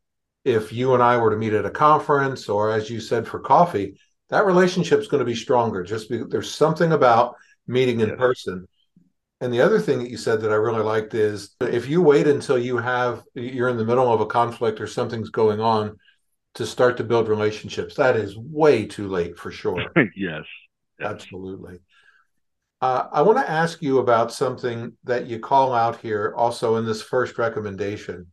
if 0.45 0.71
you 0.71 0.93
and 0.93 1.03
I 1.03 1.17
were 1.17 1.31
to 1.31 1.37
meet 1.37 1.53
at 1.53 1.65
a 1.65 1.71
conference 1.71 2.49
or, 2.49 2.71
as 2.71 2.89
you 2.89 2.99
said, 2.99 3.27
for 3.27 3.39
coffee, 3.39 3.99
that 4.29 4.45
relationship's 4.45 5.07
going 5.07 5.19
to 5.19 5.25
be 5.25 5.35
stronger. 5.35 5.83
Just 5.83 6.09
because 6.09 6.29
there's 6.29 6.53
something 6.53 6.93
about 6.93 7.35
meeting 7.67 7.99
in 7.99 8.09
yes. 8.09 8.17
person. 8.17 8.67
And 9.41 9.53
the 9.53 9.61
other 9.61 9.79
thing 9.79 9.99
that 9.99 10.09
you 10.09 10.17
said 10.17 10.41
that 10.41 10.51
I 10.51 10.55
really 10.55 10.81
liked 10.81 11.13
is 11.13 11.55
if 11.59 11.89
you 11.89 12.01
wait 12.01 12.27
until 12.27 12.57
you 12.57 12.77
have 12.77 13.23
you're 13.33 13.69
in 13.69 13.77
the 13.77 13.85
middle 13.85 14.11
of 14.11 14.21
a 14.21 14.25
conflict 14.25 14.79
or 14.79 14.87
something's 14.87 15.29
going 15.29 15.59
on 15.59 15.97
to 16.55 16.65
start 16.65 16.97
to 16.97 17.03
build 17.03 17.27
relationships, 17.27 17.95
that 17.95 18.15
is 18.15 18.37
way 18.37 18.85
too 18.85 19.07
late 19.07 19.37
for 19.37 19.51
sure. 19.51 19.91
yes. 20.15 20.43
Absolutely. 21.01 21.79
Uh, 22.81 23.07
I 23.11 23.21
want 23.21 23.37
to 23.37 23.49
ask 23.49 23.81
you 23.81 23.99
about 23.99 24.31
something 24.31 24.93
that 25.03 25.27
you 25.27 25.39
call 25.39 25.73
out 25.73 25.99
here 25.99 26.33
also 26.35 26.75
in 26.77 26.85
this 26.85 27.01
first 27.01 27.37
recommendation. 27.37 28.27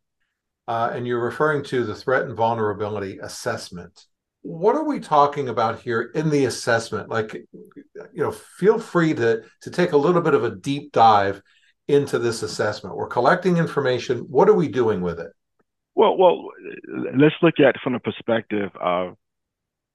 Uh, 0.68 0.90
and 0.92 1.06
you're 1.06 1.24
referring 1.24 1.64
to 1.64 1.84
the 1.84 1.94
threat 1.94 2.22
and 2.22 2.36
vulnerability 2.36 3.18
assessment 3.18 4.06
what 4.42 4.74
are 4.74 4.84
we 4.84 4.98
talking 4.98 5.48
about 5.48 5.80
here 5.80 6.10
in 6.14 6.28
the 6.28 6.44
assessment 6.44 7.08
like 7.08 7.32
you 7.32 8.22
know 8.22 8.32
feel 8.32 8.78
free 8.78 9.14
to 9.14 9.42
to 9.60 9.70
take 9.70 9.92
a 9.92 9.96
little 9.96 10.20
bit 10.20 10.34
of 10.34 10.44
a 10.44 10.54
deep 10.56 10.92
dive 10.92 11.40
into 11.88 12.18
this 12.18 12.42
assessment 12.42 12.96
we're 12.96 13.06
collecting 13.06 13.56
information 13.56 14.18
what 14.28 14.48
are 14.48 14.54
we 14.54 14.68
doing 14.68 15.00
with 15.00 15.20
it 15.20 15.30
well 15.94 16.16
well 16.16 16.48
let's 17.16 17.34
look 17.42 17.54
at 17.58 17.80
from 17.82 17.94
the 17.94 17.98
perspective 17.98 18.70
of 18.80 19.16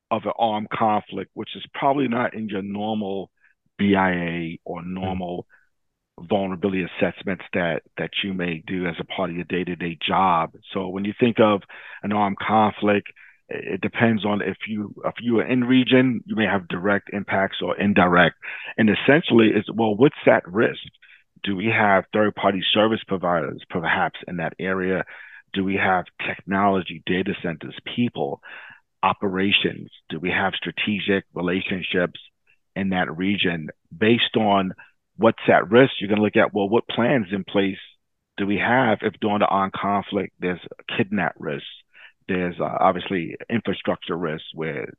of 0.09 0.23
an 0.25 0.33
armed 0.37 0.69
conflict 0.69 1.31
which 1.33 1.49
is 1.55 1.63
probably 1.73 2.07
not 2.07 2.33
in 2.33 2.49
your 2.49 2.61
normal 2.61 3.29
bia 3.77 4.57
or 4.65 4.83
normal 4.83 5.45
mm-hmm. 6.19 6.27
vulnerability 6.27 6.83
assessments 6.83 7.43
that 7.53 7.81
that 7.97 8.11
you 8.23 8.33
may 8.33 8.63
do 8.65 8.85
as 8.85 8.95
a 8.99 9.05
part 9.05 9.29
of 9.29 9.35
your 9.35 9.45
day-to-day 9.45 9.97
job 10.05 10.53
so 10.73 10.87
when 10.87 11.05
you 11.05 11.13
think 11.19 11.39
of 11.39 11.61
an 12.03 12.11
armed 12.11 12.37
conflict 12.37 13.09
it 13.49 13.81
depends 13.81 14.25
on 14.25 14.41
if 14.41 14.57
you 14.67 14.93
if 15.05 15.15
you 15.21 15.39
are 15.39 15.45
in 15.45 15.63
region, 15.63 16.21
you 16.25 16.35
may 16.35 16.45
have 16.45 16.67
direct 16.67 17.09
impacts 17.13 17.57
or 17.61 17.77
indirect. 17.77 18.35
And 18.77 18.89
essentially, 18.89 19.51
it's 19.55 19.71
well, 19.73 19.95
what's 19.95 20.15
at 20.25 20.47
risk? 20.47 20.81
Do 21.43 21.55
we 21.55 21.67
have 21.67 22.05
third 22.11 22.35
party 22.35 22.61
service 22.73 22.99
providers 23.07 23.63
perhaps 23.69 24.19
in 24.27 24.37
that 24.37 24.53
area? 24.59 25.05
Do 25.53 25.63
we 25.63 25.75
have 25.75 26.05
technology, 26.25 27.01
data 27.05 27.33
centers, 27.41 27.75
people, 27.95 28.41
operations? 29.03 29.89
Do 30.09 30.19
we 30.19 30.29
have 30.29 30.53
strategic 30.55 31.25
relationships 31.33 32.19
in 32.75 32.89
that 32.89 33.15
region? 33.15 33.69
Based 33.95 34.35
on 34.35 34.73
what's 35.15 35.37
at 35.47 35.69
risk, 35.69 35.93
you're 35.99 36.09
going 36.09 36.19
to 36.19 36.23
look 36.23 36.35
at 36.35 36.53
well, 36.53 36.69
what 36.69 36.87
plans 36.87 37.27
in 37.31 37.43
place 37.43 37.77
do 38.37 38.45
we 38.45 38.57
have 38.57 38.99
if 39.01 39.13
during 39.19 39.39
the 39.39 39.45
armed 39.45 39.73
conflict 39.73 40.33
there's 40.39 40.59
kidnap 40.95 41.35
risk? 41.39 41.65
There's 42.27 42.59
uh, 42.59 42.77
obviously 42.79 43.35
infrastructure 43.49 44.17
risks 44.17 44.49
where 44.53 44.89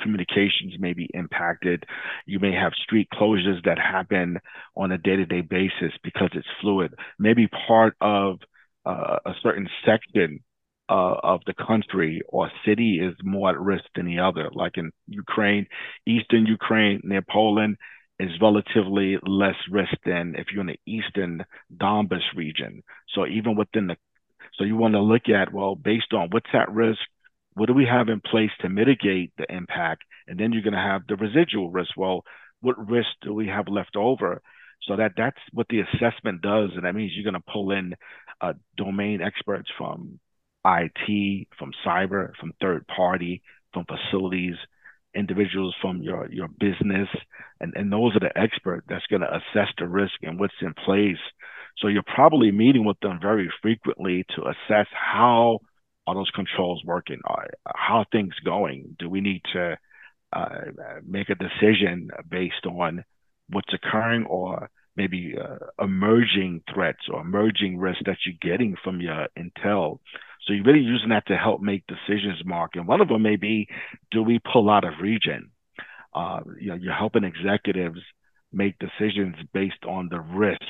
communications 0.00 0.74
may 0.78 0.92
be 0.92 1.08
impacted. 1.14 1.84
You 2.26 2.38
may 2.38 2.52
have 2.52 2.72
street 2.74 3.08
closures 3.12 3.64
that 3.64 3.78
happen 3.78 4.38
on 4.76 4.92
a 4.92 4.98
day 4.98 5.16
to 5.16 5.26
day 5.26 5.40
basis 5.40 5.92
because 6.02 6.30
it's 6.34 6.46
fluid. 6.60 6.94
Maybe 7.18 7.48
part 7.66 7.96
of 8.00 8.38
uh, 8.86 9.18
a 9.26 9.32
certain 9.42 9.68
section 9.84 10.40
uh, 10.88 11.16
of 11.22 11.40
the 11.46 11.54
country 11.54 12.22
or 12.28 12.50
city 12.64 13.00
is 13.00 13.14
more 13.22 13.50
at 13.50 13.60
risk 13.60 13.84
than 13.94 14.06
the 14.06 14.20
other. 14.20 14.50
Like 14.52 14.76
in 14.76 14.92
Ukraine, 15.08 15.66
Eastern 16.06 16.46
Ukraine 16.46 17.00
near 17.02 17.22
Poland 17.28 17.76
is 18.18 18.30
relatively 18.40 19.18
less 19.26 19.56
risk 19.70 19.94
than 20.04 20.34
if 20.36 20.46
you're 20.52 20.62
in 20.62 20.68
the 20.68 20.80
Eastern 20.86 21.44
Donbas 21.76 22.22
region. 22.34 22.82
So 23.14 23.26
even 23.26 23.56
within 23.56 23.88
the 23.88 23.96
so 24.56 24.64
you 24.64 24.76
want 24.76 24.94
to 24.94 25.00
look 25.00 25.28
at, 25.28 25.52
well, 25.52 25.74
based 25.74 26.14
on 26.14 26.28
what's 26.30 26.54
at 26.54 26.72
risk, 26.72 27.00
what 27.54 27.66
do 27.66 27.74
we 27.74 27.84
have 27.84 28.08
in 28.08 28.20
place 28.20 28.50
to 28.60 28.70
mitigate 28.70 29.32
the 29.36 29.44
impact? 29.54 30.02
And 30.26 30.38
then 30.38 30.52
you're 30.52 30.62
going 30.62 30.72
to 30.72 30.78
have 30.78 31.02
the 31.06 31.16
residual 31.16 31.70
risk. 31.70 31.90
Well, 31.96 32.24
what 32.60 32.88
risk 32.88 33.08
do 33.22 33.34
we 33.34 33.48
have 33.48 33.68
left 33.68 33.96
over? 33.96 34.40
So 34.82 34.96
that 34.96 35.12
that's 35.16 35.38
what 35.52 35.66
the 35.68 35.80
assessment 35.80 36.42
does, 36.42 36.70
and 36.74 36.84
that 36.84 36.94
means 36.94 37.12
you're 37.14 37.30
going 37.30 37.42
to 37.42 37.52
pull 37.52 37.70
in 37.72 37.94
uh, 38.40 38.52
domain 38.76 39.20
experts 39.22 39.68
from 39.78 40.18
IT, 40.64 41.48
from 41.58 41.72
cyber, 41.86 42.32
from 42.40 42.52
third 42.60 42.86
party, 42.88 43.42
from 43.72 43.84
facilities, 43.86 44.56
individuals 45.14 45.74
from 45.80 46.02
your 46.02 46.30
your 46.30 46.48
business, 46.48 47.08
and 47.60 47.74
and 47.76 47.92
those 47.92 48.14
are 48.16 48.20
the 48.20 48.38
expert 48.38 48.84
that's 48.88 49.06
going 49.06 49.22
to 49.22 49.34
assess 49.34 49.68
the 49.78 49.86
risk 49.86 50.14
and 50.22 50.38
what's 50.38 50.54
in 50.60 50.74
place 50.84 51.18
so 51.78 51.88
you're 51.88 52.02
probably 52.02 52.50
meeting 52.50 52.84
with 52.84 52.98
them 53.00 53.18
very 53.20 53.50
frequently 53.62 54.24
to 54.34 54.42
assess 54.42 54.86
how 54.92 55.60
are 56.06 56.14
those 56.14 56.30
controls 56.30 56.82
working? 56.84 57.20
How 57.66 57.98
are 57.98 58.06
things 58.10 58.34
going? 58.44 58.96
Do 58.98 59.10
we 59.10 59.20
need 59.20 59.42
to 59.52 59.76
uh, 60.32 60.60
make 61.04 61.28
a 61.28 61.34
decision 61.34 62.10
based 62.28 62.64
on 62.66 63.04
what's 63.50 63.72
occurring 63.74 64.24
or 64.24 64.70
maybe 64.96 65.34
uh, 65.40 65.84
emerging 65.84 66.62
threats 66.72 67.08
or 67.12 67.20
emerging 67.20 67.78
risks 67.78 68.02
that 68.06 68.18
you're 68.24 68.52
getting 68.52 68.76
from 68.82 69.00
your 69.00 69.28
intel? 69.38 69.98
So 70.46 70.52
you're 70.52 70.64
really 70.64 70.80
using 70.80 71.10
that 71.10 71.26
to 71.26 71.36
help 71.36 71.60
make 71.60 71.84
decisions, 71.86 72.40
Mark. 72.44 72.72
And 72.74 72.86
one 72.86 73.00
of 73.00 73.08
them 73.08 73.22
may 73.22 73.36
be, 73.36 73.68
do 74.10 74.22
we 74.22 74.40
pull 74.52 74.70
out 74.70 74.84
of 74.84 74.94
region? 75.00 75.50
Uh, 76.14 76.40
you 76.58 76.68
know, 76.68 76.76
you're 76.76 76.94
helping 76.94 77.24
executives 77.24 78.00
make 78.52 78.76
decisions 78.78 79.36
based 79.52 79.84
on 79.86 80.08
the 80.08 80.20
risk 80.20 80.62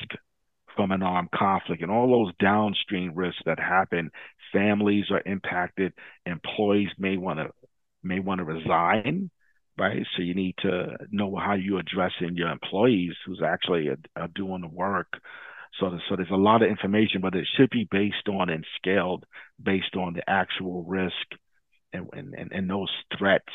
from 0.75 0.91
an 0.91 1.01
armed 1.03 1.31
conflict 1.31 1.81
and 1.81 1.91
all 1.91 2.09
those 2.09 2.33
downstream 2.39 3.13
risks 3.15 3.41
that 3.45 3.59
happen. 3.59 4.11
Families 4.51 5.05
are 5.11 5.21
impacted. 5.25 5.93
Employees 6.25 6.89
may 6.97 7.17
want 7.17 7.39
to 7.39 7.49
may 8.03 8.19
want 8.19 8.39
to 8.39 8.45
resign, 8.45 9.29
right? 9.77 10.05
So 10.15 10.23
you 10.23 10.33
need 10.33 10.55
to 10.61 10.97
know 11.11 11.35
how 11.35 11.53
you're 11.53 11.79
addressing 11.79 12.35
your 12.35 12.49
employees 12.49 13.13
who's 13.25 13.41
actually 13.45 13.89
uh, 13.89 14.27
doing 14.33 14.61
the 14.61 14.67
work. 14.67 15.13
So, 15.79 15.97
so 16.09 16.15
there's 16.15 16.31
a 16.31 16.35
lot 16.35 16.63
of 16.63 16.69
information, 16.69 17.21
but 17.21 17.35
it 17.35 17.47
should 17.55 17.69
be 17.69 17.87
based 17.89 18.27
on 18.27 18.49
and 18.49 18.65
scaled 18.77 19.25
based 19.61 19.95
on 19.95 20.13
the 20.13 20.27
actual 20.27 20.83
risk 20.83 21.13
and 21.93 22.09
and, 22.13 22.51
and 22.51 22.69
those 22.69 22.91
threats 23.17 23.53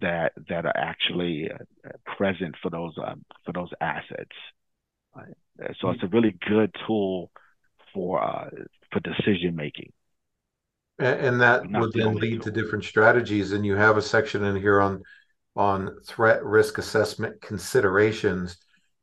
that 0.00 0.32
that 0.48 0.66
are 0.66 0.76
actually 0.76 1.50
uh, 1.50 1.90
present 2.16 2.56
for 2.62 2.70
those 2.70 2.94
um, 3.06 3.24
for 3.44 3.52
those 3.52 3.70
assets. 3.80 4.36
So 5.80 5.90
it's 5.90 6.02
a 6.02 6.08
really 6.08 6.36
good 6.48 6.74
tool 6.86 7.30
for 7.92 8.22
uh, 8.22 8.50
for 8.92 9.00
decision 9.00 9.54
making. 9.54 9.92
And, 10.98 11.20
and 11.20 11.40
that 11.40 11.70
would 11.70 11.92
then 11.92 12.16
lead 12.16 12.42
to 12.42 12.50
different 12.50 12.84
strategies. 12.84 13.52
And 13.52 13.64
you 13.64 13.76
have 13.76 13.96
a 13.96 14.02
section 14.02 14.44
in 14.44 14.56
here 14.56 14.80
on 14.80 15.02
on 15.56 15.96
threat 16.04 16.44
risk 16.44 16.78
assessment 16.78 17.40
considerations. 17.40 18.56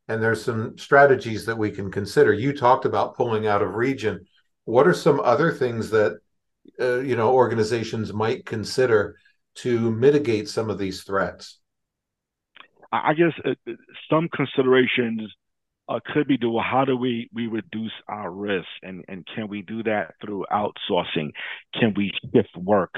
And 0.08 0.22
there's 0.22 0.44
some 0.44 0.78
strategies 0.78 1.46
that 1.46 1.58
we 1.58 1.72
can 1.72 1.92
consider. 1.92 2.34
You 2.34 2.54
talked 2.54 2.86
about 2.86 3.16
pulling 3.16 3.48
out 3.48 3.62
of 3.62 3.76
region. 3.76 4.26
What 4.66 4.88
are 4.88 4.94
some 4.94 5.20
other 5.20 5.52
things 5.52 5.90
that 5.92 6.20
uh, 6.80 7.00
you 7.00 7.16
know 7.16 7.34
organizations 7.34 8.14
might 8.14 8.46
consider 8.46 9.16
to 9.56 9.92
mitigate 9.92 10.50
some 10.50 10.70
of 10.70 10.78
these 10.78 11.04
threats? 11.04 11.60
I 12.92 13.14
guess 13.14 13.32
uh, 13.46 13.74
some 14.10 14.28
considerations 14.36 15.22
uh, 15.88 16.00
could 16.14 16.28
be 16.28 16.38
do 16.38 16.60
how 16.60 16.86
do 16.86 16.96
we 16.96 17.30
we 17.34 17.48
reduce 17.48 17.92
our 18.08 18.32
risk 18.32 18.68
and 18.84 19.04
and 19.08 19.28
can 19.36 19.48
we 19.48 19.62
do 19.62 19.84
that 19.84 20.14
through 20.22 20.46
outsourcing 20.52 21.32
can 21.74 21.94
we 21.96 22.12
shift 22.34 22.56
work 22.56 22.94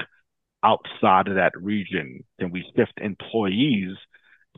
outside 0.64 1.28
of 1.28 1.34
that 1.36 1.52
region 1.60 2.24
can 2.40 2.50
we 2.50 2.64
shift 2.76 2.92
employees 2.98 3.96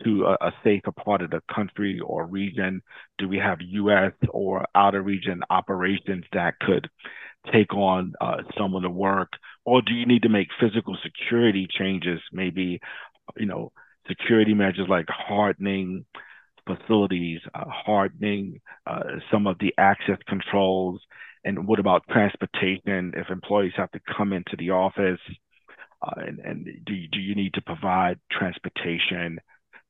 to 0.05 0.25
a, 0.27 0.49
a 0.49 0.53
safer 0.62 0.92
part 0.92 1.23
of 1.23 1.31
the 1.31 1.40
country 1.55 2.01
or 2.05 2.27
region 2.27 2.83
do 3.19 3.29
we 3.29 3.38
have 3.38 3.59
us 3.61 4.12
or 4.31 4.64
outer 4.75 5.03
region 5.03 5.42
operations 5.51 6.25
that 6.33 6.59
could 6.61 6.88
take 7.53 7.73
on 7.75 8.12
uh, 8.21 8.38
some 8.59 8.75
of 8.75 8.83
the 8.83 8.90
work 8.90 9.33
or 9.64 9.83
do 9.83 9.95
you 9.95 10.07
need 10.07 10.23
to 10.23 10.29
make 10.29 10.49
physical 10.61 10.97
security 11.03 11.66
changes 11.71 12.21
maybe 12.33 12.81
you 13.37 13.47
know 13.47 13.73
security 14.09 14.55
measures 14.55 14.87
like 14.88 15.07
hardening 15.09 16.05
facilities, 16.66 17.40
uh, 17.55 17.64
hardening 17.69 18.61
uh, 18.87 19.03
some 19.31 19.47
of 19.47 19.59
the 19.59 19.73
access 19.79 20.19
controls? 20.29 21.01
And 21.45 21.66
what 21.66 21.79
about 21.79 22.03
transportation 22.11 23.12
if 23.16 23.31
employees 23.31 23.73
have 23.77 23.90
to 23.92 24.01
come 24.16 24.33
into 24.33 24.57
the 24.59 24.71
office? 24.71 25.21
Uh, 26.02 26.20
and, 26.20 26.38
and 26.40 26.64
do, 26.85 26.94
you, 26.94 27.09
do 27.09 27.18
you 27.18 27.35
need 27.35 27.54
to 27.54 27.62
provide 27.62 28.18
transportation? 28.30 29.38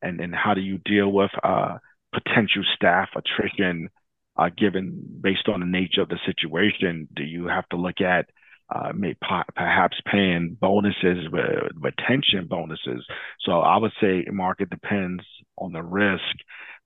And, 0.02 0.20
and 0.20 0.34
how 0.34 0.54
do 0.54 0.60
you 0.60 0.78
deal 0.78 1.10
with 1.10 1.30
uh, 1.42 1.78
potential 2.12 2.62
staff 2.74 3.08
attrition 3.16 3.88
uh, 4.36 4.50
given 4.56 5.02
based 5.20 5.48
on 5.48 5.60
the 5.60 5.66
nature 5.66 6.02
of 6.02 6.08
the 6.08 6.18
situation? 6.26 7.08
Do 7.14 7.24
you 7.24 7.46
have 7.48 7.68
to 7.70 7.76
look 7.76 8.00
at 8.00 8.26
uh, 8.68 8.92
may 8.94 9.14
perhaps 9.54 9.96
paying 10.10 10.56
bonuses, 10.60 11.28
retention 11.74 12.46
bonuses. 12.48 13.06
So 13.40 13.60
I 13.60 13.76
would 13.76 13.92
say 14.00 14.24
market 14.30 14.70
depends 14.70 15.22
on 15.56 15.72
the 15.72 15.82
risk, 15.82 16.22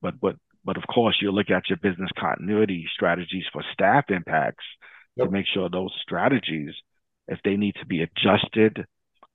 but 0.02 0.20
but 0.20 0.36
but 0.64 0.76
of 0.76 0.84
course 0.86 1.16
you 1.22 1.30
look 1.30 1.50
at 1.50 1.70
your 1.70 1.78
business 1.78 2.10
continuity 2.18 2.86
strategies 2.94 3.44
for 3.52 3.64
staff 3.72 4.04
impacts 4.10 4.64
yep. 5.16 5.26
to 5.26 5.32
make 5.32 5.46
sure 5.52 5.70
those 5.70 5.92
strategies, 6.02 6.74
if 7.28 7.38
they 7.44 7.56
need 7.56 7.76
to 7.80 7.86
be 7.86 8.02
adjusted, 8.02 8.84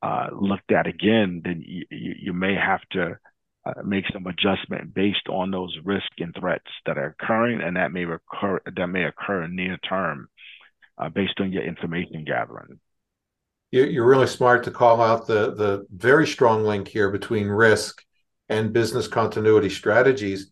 uh, 0.05 0.27
looked 0.39 0.71
at 0.71 0.85
again, 0.85 1.41
then 1.43 1.63
you, 1.65 1.85
you 1.89 2.33
may 2.33 2.53
have 2.53 2.81
to 2.91 3.17
uh, 3.65 3.81
make 3.83 4.05
some 4.13 4.27
adjustment 4.27 4.93
based 4.93 5.27
on 5.29 5.49
those 5.49 5.75
risks 5.83 6.15
and 6.19 6.35
threats 6.39 6.69
that 6.85 6.99
are 6.99 7.15
occurring, 7.19 7.59
and 7.61 7.75
that 7.75 7.91
may 7.91 8.03
occur 8.03 8.59
that 8.75 8.87
may 8.87 9.05
occur 9.05 9.47
near 9.47 9.77
term 9.77 10.29
uh, 10.99 11.09
based 11.09 11.39
on 11.39 11.51
your 11.51 11.63
information 11.63 12.23
gathering. 12.23 12.79
You're 13.71 14.05
really 14.05 14.27
smart 14.27 14.63
to 14.65 14.71
call 14.71 15.01
out 15.01 15.25
the 15.25 15.55
the 15.55 15.87
very 15.91 16.27
strong 16.27 16.63
link 16.63 16.87
here 16.87 17.09
between 17.09 17.47
risk 17.47 18.03
and 18.47 18.71
business 18.71 19.07
continuity 19.07 19.69
strategies. 19.69 20.51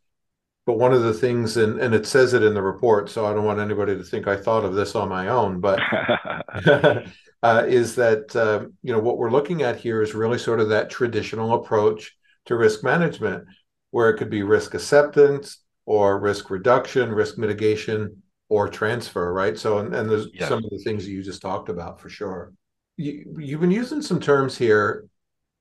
But 0.65 0.79
one 0.79 0.93
of 0.93 1.03
the 1.03 1.13
things, 1.13 1.57
and, 1.57 1.79
and 1.79 1.93
it 1.93 2.07
says 2.07 2.33
it 2.33 2.41
in 2.41 2.53
the 2.53 2.61
report, 2.61 3.09
so 3.09 3.25
I 3.25 3.33
don't 3.33 3.43
want 3.43 3.59
anybody 3.59 3.97
to 3.97 4.03
think 4.03 4.27
I 4.27 4.37
thought 4.37 4.63
of 4.63 4.73
this 4.73 4.95
on 4.95 5.09
my 5.09 5.27
own, 5.27 5.59
but 5.59 5.79
uh, 7.43 7.65
is 7.67 7.95
that 7.95 8.36
uh, 8.36 8.65
you 8.82 8.93
know 8.93 8.99
what 8.99 9.17
we're 9.17 9.29
looking 9.29 9.62
at 9.62 9.77
here 9.77 10.01
is 10.01 10.15
really 10.15 10.39
sort 10.39 10.62
of 10.62 10.69
that 10.69 10.89
traditional 10.89 11.53
approach 11.53 12.15
to 12.45 12.56
risk 12.56 12.84
management, 12.84 13.45
where 13.91 14.10
it 14.10 14.17
could 14.17 14.29
be 14.29 14.41
risk 14.41 14.73
acceptance 14.73 15.60
or 15.86 16.19
risk 16.19 16.49
reduction, 16.49 17.12
risk 17.12 17.38
mitigation, 17.38 18.23
or 18.49 18.69
transfer, 18.69 19.34
right? 19.34 19.58
So, 19.58 19.79
and, 19.79 19.93
and 19.93 20.10
there's 20.10 20.27
yeah. 20.34 20.47
some 20.47 20.63
of 20.63 20.69
the 20.69 20.79
things 20.79 21.08
you 21.08 21.21
just 21.21 21.41
talked 21.41 21.69
about 21.69 21.99
for 21.99 22.10
sure. 22.10 22.53
You, 22.95 23.36
you've 23.38 23.62
been 23.62 23.71
using 23.71 24.01
some 24.01 24.19
terms 24.19 24.58
here 24.58 25.06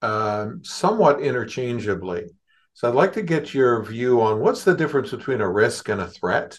um, 0.03 0.63
somewhat 0.65 1.21
interchangeably. 1.21 2.27
So 2.75 2.89
I'd 2.89 2.95
like 2.95 3.13
to 3.15 3.23
get 3.23 3.55
your 3.55 3.83
view 3.83 4.21
on 4.21 4.41
what's 4.41 4.65
the 4.65 4.75
difference 4.75 5.11
between 5.11 5.41
a 5.41 5.51
risk 5.51 5.89
and 5.89 6.01
a 6.01 6.07
threat. 6.07 6.59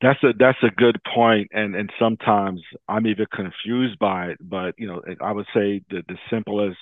That's 0.00 0.22
a 0.22 0.32
that's 0.38 0.62
a 0.62 0.70
good 0.70 1.00
point, 1.12 1.48
and 1.52 1.74
and 1.74 1.90
sometimes 1.98 2.62
I'm 2.88 3.06
even 3.06 3.26
confused 3.32 3.98
by 3.98 4.28
it. 4.28 4.38
But 4.40 4.74
you 4.78 4.86
know, 4.86 5.02
I 5.20 5.32
would 5.32 5.46
say 5.54 5.82
the 5.90 6.02
the 6.06 6.18
simplest 6.30 6.78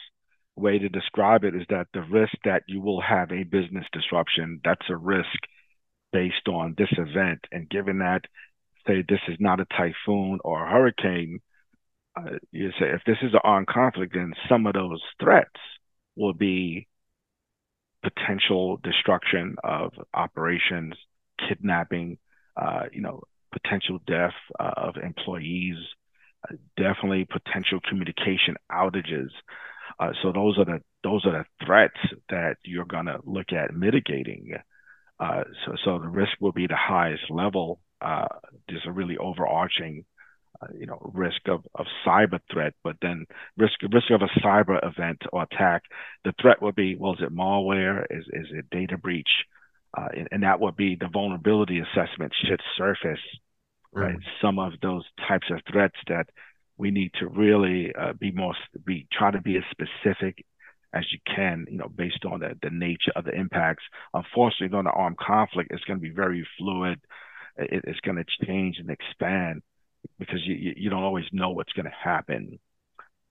way 0.55 0.79
to 0.79 0.89
describe 0.89 1.45
it 1.45 1.55
is 1.55 1.63
that 1.71 1.87
the 1.95 2.03
risk 2.03 2.35
that 2.45 2.65
you 2.69 2.81
will 2.81 3.01
have 3.01 3.33
a 3.33 3.45
business 3.45 3.85
disruption 3.93 4.61
that's 4.65 4.89
a 4.91 4.97
risk 4.97 5.39
based 6.13 6.49
on 6.49 6.75
this 6.77 6.93
event, 6.99 7.41
and 7.53 7.71
given 7.71 7.99
that 7.99 8.23
say 8.87 9.03
this 9.09 9.21
is 9.29 9.37
not 9.41 9.61
a 9.61 9.67
typhoon 9.67 10.39
or 10.45 10.65
a 10.67 10.71
hurricane, 10.71 11.41
uh, 12.17 12.37
you 12.53 12.71
say 12.79 12.87
if 12.91 13.03
this 13.07 13.19
is 13.23 13.33
an 13.33 13.41
armed 13.45 13.67
conflict, 13.67 14.15
then 14.15 14.35
some 14.49 14.67
of 14.67 14.75
those 14.75 15.01
threats 15.21 15.61
will 16.17 16.35
be 16.35 16.87
potential 18.03 18.79
destruction 18.83 19.57
of 19.65 19.93
operations, 20.15 20.95
kidnapping, 21.49 22.19
uh, 22.57 22.85
you 22.93 23.01
know, 23.01 23.23
potential 23.53 23.99
death 24.07 24.35
uh, 24.59 24.73
of 24.77 24.97
employees, 24.97 25.77
uh, 26.49 26.57
definitely 26.77 27.27
potential 27.27 27.81
communication 27.89 28.57
outages. 28.71 29.31
Uh, 29.99 30.11
so 30.23 30.33
those 30.33 30.59
are 30.59 30.65
the 30.65 30.81
those 31.03 31.25
are 31.25 31.33
the 31.33 31.65
threats 31.65 31.99
that 32.29 32.57
you're 32.65 32.85
going 32.85 33.07
to 33.07 33.19
look 33.25 33.53
at 33.53 33.75
mitigating. 33.75 34.55
Uh, 35.19 35.45
so 35.65 35.73
so 35.85 35.99
the 35.99 36.09
risk 36.09 36.33
will 36.41 36.53
be 36.53 36.67
the 36.67 36.77
highest 36.77 37.31
level 37.31 37.81
uh, 38.01 38.27
there's 38.69 38.85
a 38.87 38.93
really 38.93 39.17
overarching 39.17 40.05
uh, 40.61 40.67
you 40.79 40.87
know 40.87 40.99
risk 41.15 41.41
of, 41.49 41.63
of 41.75 41.87
cyber 42.07 42.41
threat 42.53 42.75
but 42.83 42.97
then 43.03 43.27
risk 43.57 43.75
risk 43.93 44.11
of 44.11 44.23
a 44.23 44.41
cyber 44.41 44.79
event 44.87 45.19
or 45.33 45.43
attack 45.43 45.83
the 46.25 46.33
threat 46.41 46.61
would 46.63 46.75
be 46.75 46.97
well 46.97 47.13
is 47.13 47.21
it 47.21 47.35
malware 47.35 48.05
is 48.11 48.25
is 48.33 48.47
it 48.53 48.71
data 48.71 48.97
breach 48.97 49.29
uh, 49.97 50.09
and, 50.17 50.29
and, 50.31 50.43
that 50.43 50.61
would 50.61 50.77
be 50.77 50.97
the 50.97 51.09
vulnerability 51.09 51.81
assessment 51.81 52.33
should 52.45 52.61
surface 52.77 53.25
mm. 53.95 54.03
right 54.03 54.17
some 54.43 54.59
of 54.59 54.73
those 54.83 55.05
types 55.29 55.47
of 55.51 55.61
threats 55.71 55.97
that 56.09 56.27
we 56.77 56.91
need 56.91 57.11
to 57.19 57.27
really 57.27 57.93
uh, 57.99 58.13
be 58.13 58.31
more 58.31 58.55
be 58.85 59.07
try 59.13 59.31
to 59.31 59.41
be 59.41 59.57
as 59.57 59.63
specific 59.71 60.45
as 60.95 61.05
you 61.13 61.19
can, 61.27 61.67
you 61.69 61.77
know, 61.77 61.89
based 61.89 62.25
on 62.25 62.41
the, 62.41 62.57
the 62.63 62.71
nature 62.71 63.13
of 63.17 63.25
the 63.25 63.33
impacts. 63.33 63.83
Unfortunately, 64.15 64.77
on 64.77 64.85
the 64.85 64.91
armed 64.91 65.19
conflict, 65.19 65.71
it's 65.73 65.85
going 65.85 65.99
to 65.99 66.03
be 66.03 66.15
very 66.15 66.47
fluid 66.59 67.01
it, 67.59 67.85
it's 67.87 68.01
going 68.01 68.17
to 68.17 68.47
change 68.47 68.77
and 68.79 68.91
expand 68.91 69.63
because 70.19 70.41
you, 70.45 70.75
you 70.77 70.91
don't 70.91 71.03
always 71.03 71.25
know 71.33 71.51
what's 71.51 71.73
going 71.73 71.87
to 71.87 71.93
happen. 72.05 72.59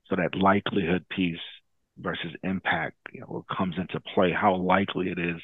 So 0.08 0.16
that 0.16 0.36
likelihood 0.36 1.04
piece 1.08 1.38
versus 1.98 2.32
impact, 2.42 2.96
you 3.12 3.20
know, 3.20 3.44
comes 3.56 3.74
into 3.78 4.00
play. 4.14 4.32
How 4.32 4.56
likely 4.56 5.08
it 5.08 5.18
is 5.18 5.40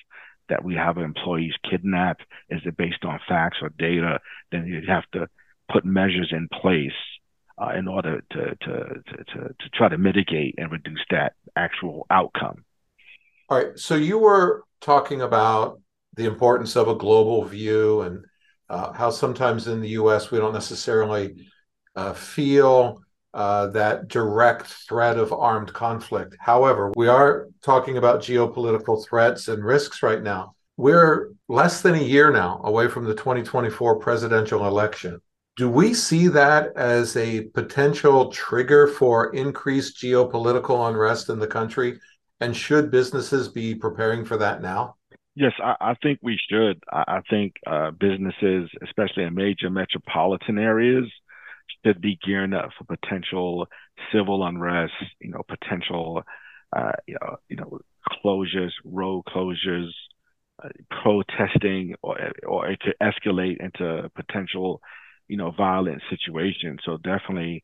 that 0.49 0.65
we 0.65 0.75
have 0.75 0.99
employees 0.99 1.55
kidnapped? 1.69 2.23
Is 2.51 2.61
it 2.65 2.77
based 2.77 3.05
on 3.05 3.21
facts 3.29 3.59
or 3.63 3.71
data? 3.79 4.21
Then 4.51 4.67
you 4.67 4.83
have 4.89 5.05
to 5.13 5.29
put 5.71 5.85
measures 5.85 6.31
in 6.33 6.49
place 6.49 6.91
uh, 7.61 7.73
in 7.77 7.89
order 7.89 8.23
to, 8.31 8.57
to, 8.57 8.57
to, 8.57 9.25
to, 9.25 9.41
to 9.49 9.69
try 9.75 9.89
to 9.89 9.99
mitigate 9.99 10.55
and 10.59 10.71
reduce 10.71 11.05
that 11.11 11.35
actual 11.57 12.07
outcome. 12.11 12.65
All 13.49 13.59
right. 13.59 13.79
So 13.79 13.95
you 13.95 14.19
were 14.19 14.65
talking 14.81 15.23
about 15.23 15.81
the 16.15 16.27
importance 16.27 16.77
of 16.77 16.89
a 16.89 16.95
global 16.95 17.45
view 17.45 18.03
and 18.03 18.25
uh, 18.69 18.93
how 18.93 19.11
sometimes 19.11 19.67
in 19.69 19.81
the 19.81 19.91
US 19.91 20.31
we 20.31 20.39
don't 20.39 20.55
necessarily 20.55 21.47
uh, 21.95 22.13
feel 22.13 23.03
uh, 23.35 23.69
that 23.69 24.09
direct 24.09 24.67
threat 24.67 25.19
of 25.19 25.33
armed 25.33 25.73
conflict. 25.73 26.37
However, 26.39 26.93
we 26.97 27.09
are 27.09 27.49
talking 27.63 27.97
about 27.97 28.21
geopolitical 28.21 29.05
threats 29.07 29.49
and 29.49 29.65
risks 29.65 30.03
right 30.03 30.23
now. 30.23 30.55
We're 30.77 31.33
less 31.49 31.83
than 31.83 31.95
a 31.95 32.03
year 32.03 32.31
now 32.31 32.61
away 32.65 32.89
from 32.89 33.05
the 33.05 33.15
2024 33.15 33.99
presidential 33.99 34.67
election. 34.67 35.21
Do 35.57 35.69
we 35.69 35.93
see 35.93 36.29
that 36.29 36.75
as 36.77 37.17
a 37.17 37.43
potential 37.49 38.31
trigger 38.33 38.87
for 38.87 39.35
increased 39.35 40.03
geopolitical 40.03 40.89
unrest 40.89 41.29
in 41.29 41.39
the 41.39 41.47
country? 41.47 42.01
And 42.41 42.57
should 42.57 42.91
businesses 42.91 43.49
be 43.49 43.75
preparing 43.75 44.25
for 44.25 44.37
that 44.39 44.63
now? 44.63 44.97
Yes, 45.35 45.53
I, 45.63 45.77
I, 45.81 45.95
think 46.03 46.19
we 46.23 46.39
should. 46.51 46.83
I, 46.91 47.05
I 47.07 47.21
think 47.31 47.55
uh, 47.67 47.91
businesses, 47.93 48.69
especially 48.83 49.25
in 49.25 49.35
major 49.35 49.71
metropolitan 49.71 50.59
areas, 50.59 51.05
should 51.85 52.01
be 52.01 52.19
gearing 52.25 52.53
up 52.53 52.71
for 52.79 52.97
potential 52.97 53.67
civil 54.13 54.45
unrest. 54.45 54.93
You 55.21 55.31
know, 55.31 55.43
potential, 55.49 56.23
uh, 56.75 56.93
you 57.07 57.17
know, 57.21 57.37
you 57.49 57.57
know, 57.57 57.81
closures, 58.25 58.73
road 58.85 59.25
closures, 59.29 59.91
uh, 60.63 60.69
protesting, 61.03 61.95
or 62.03 62.19
or 62.47 62.69
it 62.69 62.81
could 62.81 62.95
escalate 63.03 63.59
into 63.61 64.11
potential, 64.15 64.81
you 65.29 65.37
know, 65.37 65.51
violent 65.51 66.03
situations. 66.11 66.81
So 66.85 66.99
definitely, 66.99 67.63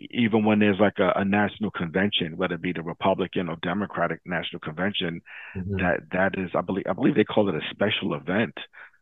even 0.00 0.44
when 0.44 0.58
there's 0.58 0.80
like 0.80 0.98
a, 0.98 1.12
a, 1.16 1.24
national 1.24 1.70
convention, 1.70 2.36
whether 2.36 2.54
it 2.54 2.62
be 2.62 2.72
the 2.72 2.82
Republican 2.82 3.48
or 3.48 3.56
Democratic 3.62 4.20
national 4.24 4.60
convention, 4.60 5.20
mm-hmm. 5.54 5.76
that 5.76 6.00
that 6.12 6.38
is, 6.38 6.50
I 6.54 6.62
believe, 6.62 6.86
I 6.88 6.94
believe 6.94 7.14
they 7.14 7.24
call 7.24 7.48
it 7.48 7.54
a 7.54 7.60
special 7.70 8.14
event 8.14 8.54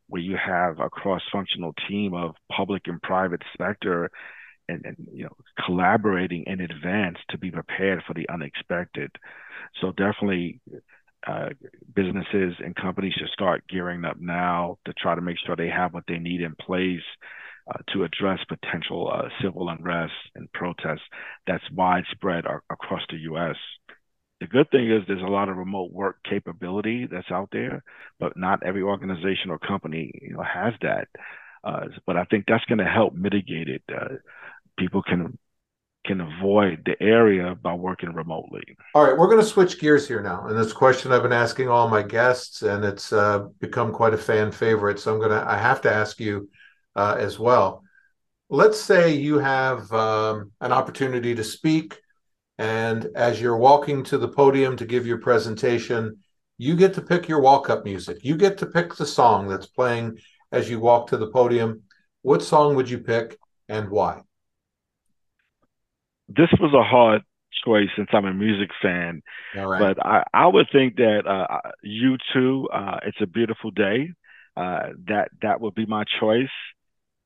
where 0.08 0.22
you 0.22 0.36
have 0.36 0.80
a 0.80 0.88
cross-functional 0.88 1.74
team 1.88 2.14
of 2.14 2.34
public 2.50 2.82
and 2.86 3.00
private 3.02 3.42
sector, 3.58 4.10
and, 4.68 4.84
and 4.84 4.96
you 5.12 5.24
know 5.24 5.36
collaborating 5.64 6.44
in 6.46 6.60
advance 6.60 7.18
to 7.30 7.38
be 7.38 7.50
prepared 7.50 8.02
for 8.06 8.14
the 8.14 8.28
unexpected. 8.28 9.10
So 9.80 9.92
definitely. 9.92 10.60
Uh, 11.26 11.48
businesses 11.96 12.54
and 12.64 12.76
companies 12.76 13.12
should 13.18 13.28
start 13.30 13.64
gearing 13.68 14.04
up 14.04 14.16
now 14.20 14.78
to 14.86 14.92
try 14.94 15.14
to 15.16 15.20
make 15.20 15.36
sure 15.44 15.56
they 15.56 15.68
have 15.68 15.92
what 15.92 16.04
they 16.06 16.16
need 16.16 16.40
in 16.40 16.54
place 16.54 17.02
uh, 17.68 17.78
to 17.92 18.04
address 18.04 18.38
potential 18.48 19.10
uh, 19.12 19.28
civil 19.42 19.68
unrest 19.68 20.12
and 20.36 20.50
protests 20.52 21.02
that's 21.46 21.64
widespread 21.74 22.46
ar- 22.46 22.62
across 22.70 23.02
the 23.10 23.18
U.S. 23.18 23.56
The 24.40 24.46
good 24.46 24.70
thing 24.70 24.90
is 24.90 25.02
there's 25.06 25.22
a 25.22 25.26
lot 25.26 25.48
of 25.48 25.56
remote 25.56 25.92
work 25.92 26.18
capability 26.28 27.08
that's 27.10 27.30
out 27.30 27.48
there, 27.52 27.82
but 28.20 28.36
not 28.36 28.62
every 28.64 28.82
organization 28.82 29.50
or 29.50 29.58
company 29.58 30.12
you 30.22 30.34
know 30.34 30.42
has 30.42 30.74
that. 30.82 31.08
Uh, 31.64 31.86
but 32.06 32.16
I 32.16 32.24
think 32.24 32.44
that's 32.46 32.64
going 32.66 32.78
to 32.78 32.84
help 32.84 33.14
mitigate 33.14 33.68
it. 33.68 33.82
People 34.78 35.02
can 35.02 35.38
can 36.06 36.20
avoid 36.22 36.82
the 36.86 37.00
area 37.02 37.54
by 37.54 37.74
working 37.74 38.14
remotely. 38.14 38.62
All 38.94 39.04
right, 39.04 39.16
we're 39.16 39.26
going 39.26 39.40
to 39.40 39.46
switch 39.46 39.78
gears 39.78 40.08
here 40.08 40.22
now, 40.22 40.46
and 40.46 40.58
this 40.58 40.72
question 40.72 41.12
I've 41.12 41.22
been 41.22 41.32
asking 41.32 41.68
all 41.68 41.88
my 41.88 42.02
guests, 42.02 42.62
and 42.62 42.84
it's 42.84 43.12
uh, 43.12 43.40
become 43.60 43.92
quite 43.92 44.14
a 44.14 44.18
fan 44.18 44.50
favorite. 44.50 44.98
So 44.98 45.12
I'm 45.12 45.20
gonna 45.20 45.44
I 45.46 45.58
have 45.58 45.82
to 45.82 45.92
ask 45.92 46.18
you 46.18 46.48
uh, 46.96 47.16
as 47.18 47.38
well. 47.38 47.82
Let's 48.48 48.80
say 48.80 49.12
you 49.14 49.38
have 49.38 49.92
um, 49.92 50.52
an 50.60 50.72
opportunity 50.72 51.34
to 51.34 51.44
speak, 51.44 52.00
and 52.56 53.06
as 53.14 53.40
you're 53.40 53.58
walking 53.58 54.02
to 54.04 54.16
the 54.16 54.28
podium 54.28 54.76
to 54.76 54.86
give 54.86 55.06
your 55.06 55.18
presentation, 55.18 56.18
you 56.56 56.74
get 56.76 56.94
to 56.94 57.02
pick 57.02 57.28
your 57.28 57.40
walk 57.40 57.68
up 57.68 57.84
music. 57.84 58.18
You 58.22 58.36
get 58.36 58.58
to 58.58 58.66
pick 58.66 58.94
the 58.94 59.06
song 59.06 59.48
that's 59.48 59.66
playing 59.66 60.18
as 60.52 60.70
you 60.70 60.80
walk 60.80 61.08
to 61.08 61.16
the 61.16 61.30
podium. 61.30 61.82
What 62.22 62.42
song 62.42 62.74
would 62.76 62.88
you 62.88 62.98
pick 62.98 63.38
and 63.68 63.90
why? 63.90 64.22
This 66.28 66.48
was 66.60 66.72
a 66.74 66.82
hard 66.82 67.22
choice 67.64 67.88
since 67.96 68.08
I'm 68.12 68.26
a 68.26 68.34
music 68.34 68.70
fan. 68.82 69.22
Right. 69.54 69.80
But 69.80 70.04
I, 70.04 70.24
I 70.32 70.46
would 70.46 70.66
think 70.72 70.96
that 70.96 71.26
uh, 71.26 71.70
U2, 71.84 72.64
uh, 72.72 73.00
it's 73.06 73.18
a 73.20 73.26
beautiful 73.26 73.70
day. 73.70 74.12
Uh, 74.56 74.90
that 75.06 75.28
that 75.40 75.60
would 75.60 75.74
be 75.76 75.86
my 75.86 76.02
choice 76.18 76.48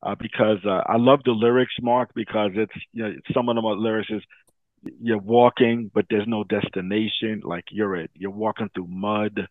uh, 0.03 0.15
because 0.15 0.59
uh, 0.67 0.83
I 0.87 0.97
love 0.99 1.21
the 1.25 1.31
lyrics, 1.31 1.73
Mark, 1.81 2.11
because 2.15 2.51
it's 2.55 2.73
you 2.93 3.03
know 3.03 3.15
some 3.33 3.49
of 3.49 3.57
the 3.57 3.63
lyrics 3.63 4.11
is 4.11 4.23
you're 5.01 5.19
walking, 5.19 5.91
but 5.95 6.07
there's 6.11 6.27
no 6.27 6.45
destination. 6.45 7.41
Like 7.43 7.65
you're 7.71 8.03
a, 8.03 8.09
you're 8.15 8.31
walking 8.31 8.69
through 8.75 8.89
mud, 8.89 9.49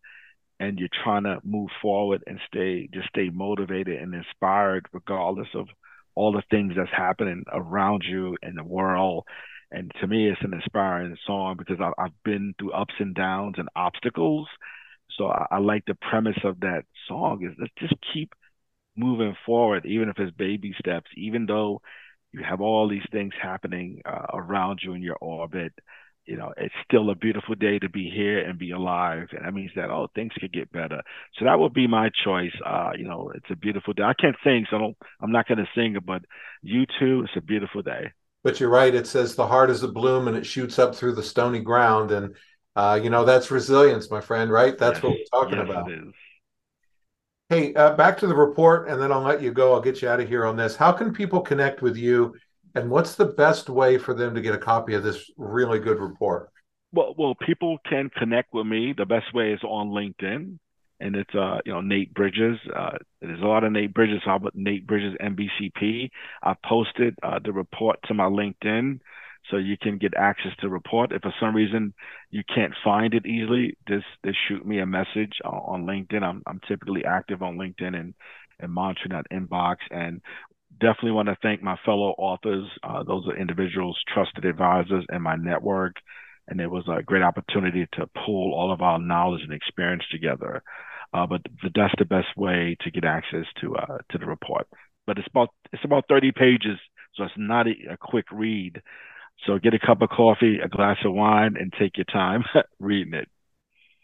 and 0.59 0.77
you're 0.77 0.89
trying 1.03 1.23
to 1.23 1.39
move 1.43 1.69
forward 1.81 2.23
and 2.27 2.39
stay 2.47 2.87
just 2.93 3.09
stay 3.09 3.29
motivated 3.29 3.99
and 3.99 4.13
inspired, 4.13 4.85
regardless 4.93 5.49
of 5.55 5.67
all 6.15 6.31
the 6.31 6.43
things 6.49 6.73
that's 6.75 6.91
happening 6.91 7.43
around 7.51 8.03
you 8.07 8.37
in 8.41 8.55
the 8.55 8.63
world. 8.63 9.25
And 9.71 9.91
to 10.01 10.07
me, 10.07 10.29
it's 10.29 10.41
an 10.41 10.53
inspiring 10.53 11.15
song 11.25 11.55
because 11.57 11.77
I, 11.79 12.01
have 12.01 12.11
been 12.25 12.53
through 12.59 12.73
ups 12.73 12.93
and 12.99 13.15
downs 13.15 13.55
and 13.57 13.69
obstacles. 13.75 14.47
So 15.17 15.27
I, 15.27 15.47
I 15.51 15.57
like 15.59 15.85
the 15.85 15.95
premise 15.95 16.39
of 16.43 16.59
that 16.61 16.83
song 17.07 17.45
is 17.45 17.55
let's 17.57 17.73
just 17.79 17.95
keep 18.13 18.33
moving 18.95 19.35
forward, 19.45 19.85
even 19.85 20.09
if 20.09 20.19
it's 20.19 20.35
baby 20.35 20.73
steps, 20.77 21.09
even 21.15 21.45
though 21.45 21.81
you 22.33 22.43
have 22.43 22.61
all 22.61 22.87
these 22.87 23.05
things 23.11 23.33
happening 23.41 24.01
uh, 24.05 24.27
around 24.33 24.79
you 24.83 24.93
in 24.93 25.01
your 25.01 25.17
orbit. 25.21 25.73
You 26.25 26.37
know, 26.37 26.53
it's 26.55 26.73
still 26.85 27.09
a 27.09 27.15
beautiful 27.15 27.55
day 27.55 27.79
to 27.79 27.89
be 27.89 28.09
here 28.09 28.39
and 28.39 28.59
be 28.59 28.71
alive, 28.71 29.29
and 29.31 29.45
that 29.45 29.53
means 29.53 29.71
that 29.75 29.89
oh, 29.89 30.07
things 30.13 30.31
could 30.39 30.53
get 30.53 30.71
better. 30.71 31.01
So 31.37 31.45
that 31.45 31.59
would 31.59 31.73
be 31.73 31.87
my 31.87 32.09
choice. 32.23 32.53
Uh, 32.65 32.91
you 32.95 33.05
know, 33.05 33.31
it's 33.33 33.49
a 33.49 33.55
beautiful 33.55 33.93
day. 33.93 34.03
I 34.03 34.13
can't 34.13 34.35
sing, 34.43 34.65
so 34.69 34.77
I 34.77 34.79
don't, 34.79 34.97
I'm 35.19 35.31
not 35.31 35.47
going 35.47 35.57
to 35.57 35.67
sing 35.75 35.95
it, 35.95 36.05
but 36.05 36.23
U2. 36.65 37.23
It's 37.23 37.35
a 37.35 37.41
beautiful 37.41 37.81
day. 37.81 38.11
But 38.43 38.59
you're 38.59 38.69
right. 38.69 38.93
It 38.93 39.07
says 39.07 39.35
the 39.35 39.47
heart 39.47 39.69
is 39.69 39.83
a 39.83 39.87
bloom 39.87 40.27
and 40.27 40.37
it 40.37 40.45
shoots 40.45 40.79
up 40.79 40.95
through 40.95 41.15
the 41.15 41.23
stony 41.23 41.59
ground, 41.59 42.11
and 42.11 42.35
uh, 42.75 42.99
you 43.01 43.09
know 43.09 43.25
that's 43.25 43.51
resilience, 43.51 44.09
my 44.09 44.21
friend. 44.21 44.51
Right? 44.51 44.77
That's 44.77 44.97
yes, 44.97 45.03
what 45.03 45.13
we're 45.13 45.41
talking 45.41 45.57
yes, 45.57 45.69
about. 45.69 45.91
Hey, 47.51 47.73
uh, 47.73 47.95
back 47.97 48.17
to 48.19 48.27
the 48.27 48.35
report, 48.35 48.87
and 48.87 49.01
then 49.01 49.11
I'll 49.11 49.19
let 49.19 49.41
you 49.41 49.51
go. 49.51 49.73
I'll 49.73 49.81
get 49.81 50.01
you 50.01 50.07
out 50.07 50.21
of 50.21 50.29
here 50.29 50.45
on 50.45 50.55
this. 50.55 50.77
How 50.77 50.93
can 50.93 51.13
people 51.13 51.41
connect 51.41 51.81
with 51.81 51.97
you, 51.97 52.33
and 52.75 52.89
what's 52.89 53.15
the 53.15 53.25
best 53.25 53.69
way 53.69 53.97
for 53.97 54.13
them 54.13 54.35
to 54.35 54.41
get 54.41 54.53
a 54.53 54.57
copy 54.57 54.93
of 54.93 55.03
this 55.03 55.29
really 55.37 55.79
good 55.79 55.99
report? 55.99 56.49
Well, 56.93 57.15
well, 57.17 57.35
people 57.35 57.77
can 57.87 58.09
connect 58.09 58.53
with 58.53 58.67
me. 58.67 58.93
The 58.97 59.05
best 59.05 59.33
way 59.33 59.53
is 59.53 59.61
on 59.63 59.89
LinkedIn, 59.89 60.57
and 60.99 61.15
it's 61.15 61.33
uh, 61.33 61.59
you 61.65 61.71
know 61.71 61.81
Nate 61.81 62.13
Bridges. 62.13 62.57
Uh, 62.75 62.97
there's 63.21 63.41
a 63.41 63.45
lot 63.45 63.63
of 63.63 63.71
Nate 63.71 63.93
Bridges. 63.93 64.21
How 64.25 64.35
about 64.35 64.55
Nate 64.55 64.85
Bridges 64.85 65.15
MBCP? 65.21 66.09
I 66.43 66.55
posted 66.65 67.15
uh, 67.23 67.39
the 67.43 67.53
report 67.53 67.99
to 68.07 68.13
my 68.13 68.25
LinkedIn 68.25 68.99
so 69.49 69.57
you 69.57 69.77
can 69.77 69.97
get 69.97 70.13
access 70.15 70.51
to 70.59 70.67
the 70.67 70.69
report. 70.69 71.11
If 71.11 71.23
for 71.23 71.33
some 71.39 71.55
reason 71.55 71.93
you 72.29 72.43
can't 72.53 72.73
find 72.83 73.13
it 73.13 73.25
easily, 73.25 73.77
just, 73.87 74.05
just 74.25 74.37
shoot 74.47 74.65
me 74.65 74.79
a 74.79 74.85
message 74.85 75.33
on, 75.43 75.85
LinkedIn. 75.85 76.23
I'm, 76.23 76.43
I'm 76.45 76.59
typically 76.67 77.05
active 77.05 77.41
on 77.41 77.57
LinkedIn 77.57 77.99
and, 77.99 78.13
and 78.59 78.71
monitoring 78.71 79.11
that 79.11 79.25
inbox. 79.31 79.77
And 79.89 80.21
definitely 80.81 81.11
want 81.11 81.29
to 81.29 81.37
thank 81.41 81.61
my 81.61 81.77
fellow 81.85 82.13
authors. 82.17 82.67
Uh, 82.83 83.03
those 83.03 83.25
are 83.27 83.37
individuals, 83.37 83.97
trusted 84.13 84.43
advisors 84.45 85.05
in 85.13 85.21
my 85.21 85.35
network. 85.35 85.95
And 86.47 86.59
it 86.59 86.69
was 86.69 86.83
a 86.89 87.03
great 87.03 87.21
opportunity 87.21 87.87
to 87.93 88.09
pull 88.25 88.53
all 88.53 88.73
of 88.73 88.81
our 88.81 88.99
knowledge 88.99 89.41
and 89.43 89.53
experience 89.53 90.03
together. 90.11 90.63
Uh, 91.13 91.27
but 91.27 91.41
that's 91.75 91.93
the 91.97 92.05
best 92.05 92.35
way 92.35 92.75
to 92.81 92.91
get 92.91 93.05
access 93.05 93.45
to 93.61 93.75
uh, 93.75 93.97
to 94.11 94.17
the 94.17 94.25
report. 94.25 94.67
But 95.05 95.17
it's 95.17 95.27
about 95.27 95.49
it's 95.71 95.83
about 95.83 96.05
30 96.09 96.31
pages, 96.31 96.79
so 97.15 97.23
it's 97.25 97.33
not 97.37 97.67
a, 97.67 97.93
a 97.93 97.97
quick 97.97 98.25
read. 98.31 98.81
So 99.45 99.57
get 99.59 99.73
a 99.73 99.79
cup 99.79 100.01
of 100.01 100.09
coffee, 100.09 100.59
a 100.63 100.69
glass 100.69 100.97
of 101.05 101.13
wine, 101.13 101.55
and 101.59 101.73
take 101.77 101.97
your 101.97 102.05
time 102.05 102.43
reading 102.79 103.13
it. 103.13 103.27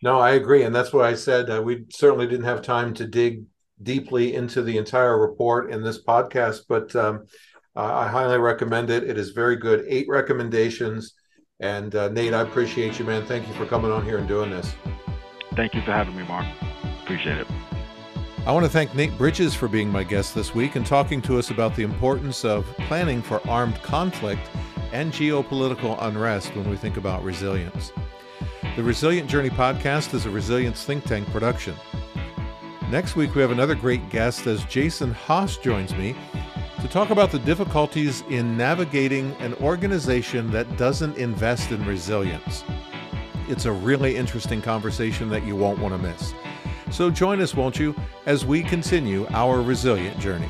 No, 0.02 0.20
I 0.20 0.32
agree, 0.32 0.64
and 0.64 0.76
that's 0.76 0.94
what 0.94 1.06
I 1.06 1.16
said. 1.16 1.50
Uh, 1.50 1.62
we 1.62 1.86
certainly 1.90 2.28
didn't 2.28 2.46
have 2.46 2.62
time 2.62 2.94
to 2.96 3.08
dig 3.08 3.46
deeply 3.82 4.36
into 4.36 4.62
the 4.62 4.78
entire 4.78 5.20
report 5.20 5.72
in 5.72 5.84
this 5.84 6.04
podcast, 6.04 6.62
but 6.68 6.96
um, 6.96 7.28
uh, 7.76 7.94
I 7.94 8.08
highly 8.08 8.40
recommend 8.40 8.90
it. 8.90 9.04
It 9.04 9.18
is 9.18 9.32
very 9.32 9.56
good. 9.56 9.86
Eight 9.88 10.08
recommendations. 10.10 11.14
And 11.60 11.96
uh, 11.96 12.10
Nate, 12.10 12.34
I 12.34 12.42
appreciate 12.42 13.00
you, 13.00 13.06
man. 13.06 13.26
Thank 13.26 13.48
you 13.48 13.54
for 13.54 13.66
coming 13.66 13.92
on 13.92 14.04
here 14.04 14.18
and 14.18 14.28
doing 14.28 14.50
this. 14.50 14.74
Thank 15.56 15.74
you 15.74 15.82
for 15.82 15.92
having 15.92 16.16
me, 16.16 16.24
Mark. 16.24 16.46
Appreciate 17.04 17.38
it. 17.38 17.48
I 18.46 18.52
want 18.52 18.66
to 18.66 18.72
thank 18.72 18.96
Nate 18.96 19.18
Bridges 19.18 19.54
for 19.54 19.68
being 19.68 19.90
my 19.90 20.04
guest 20.04 20.34
this 20.34 20.56
week 20.56 20.76
and 20.76 20.86
talking 20.86 21.22
to 21.24 21.38
us 21.38 21.50
about 21.50 21.76
the 21.76 21.84
importance 21.84 22.46
of 22.46 22.66
planning 22.88 23.22
for 23.22 23.46
armed 23.48 23.82
conflict 23.82 24.50
and 24.94 25.12
geopolitical 25.12 25.98
unrest 26.02 26.56
when 26.56 26.70
we 26.70 26.78
think 26.78 26.98
about 26.98 27.24
resilience. 27.24 27.92
The 28.76 28.84
Resilient 28.84 29.30
Journey 29.30 29.50
podcast 29.50 30.14
is 30.14 30.26
a 30.26 30.30
resilience 30.30 30.86
think 30.86 31.04
tank 31.04 31.28
production. 31.32 31.76
Next 32.90 33.18
week, 33.18 33.36
we 33.36 33.42
have 33.42 33.52
another 33.52 33.76
great 33.76 34.10
guest 34.10 34.48
as 34.48 34.64
Jason 34.64 35.12
Haas 35.12 35.58
joins 35.58 35.94
me 35.96 36.16
to 36.80 36.88
talk 36.88 37.10
about 37.10 37.32
the 37.32 37.40
difficulties 37.40 38.24
in 38.30 38.56
navigating 38.56 39.36
an 39.40 39.54
organization 39.56 40.50
that 40.52 40.78
doesn't 40.78 41.18
invest 41.18 41.72
in 41.72 41.86
resilience. 41.86 42.64
It's 43.50 43.66
a 43.66 43.72
really 43.74 44.16
interesting 44.16 44.62
conversation 44.62 45.28
that 45.30 45.44
you 45.44 45.54
won't 45.56 45.80
want 45.80 45.96
to 45.96 45.98
miss. 45.98 46.34
So 46.90 47.12
join 47.12 47.42
us, 47.42 47.54
won't 47.54 47.78
you, 47.78 47.94
as 48.26 48.46
we 48.46 48.64
continue 48.64 49.28
our 49.32 49.62
resilient 49.62 50.18
journey. 50.20 50.50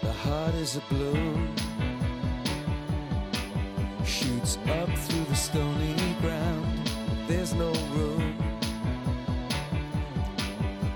The 0.00 0.12
heart 0.12 0.54
is 0.54 0.76
a 0.76 0.80
bloom 0.88 1.54
shoots 4.06 4.56
up 4.68 4.88
through 4.88 5.24
the 5.24 5.34
stony 5.34 6.16
ground. 6.22 6.90
There's 7.26 7.52
no 7.52 7.72
room, 7.92 8.53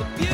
Beautiful. 0.00 0.29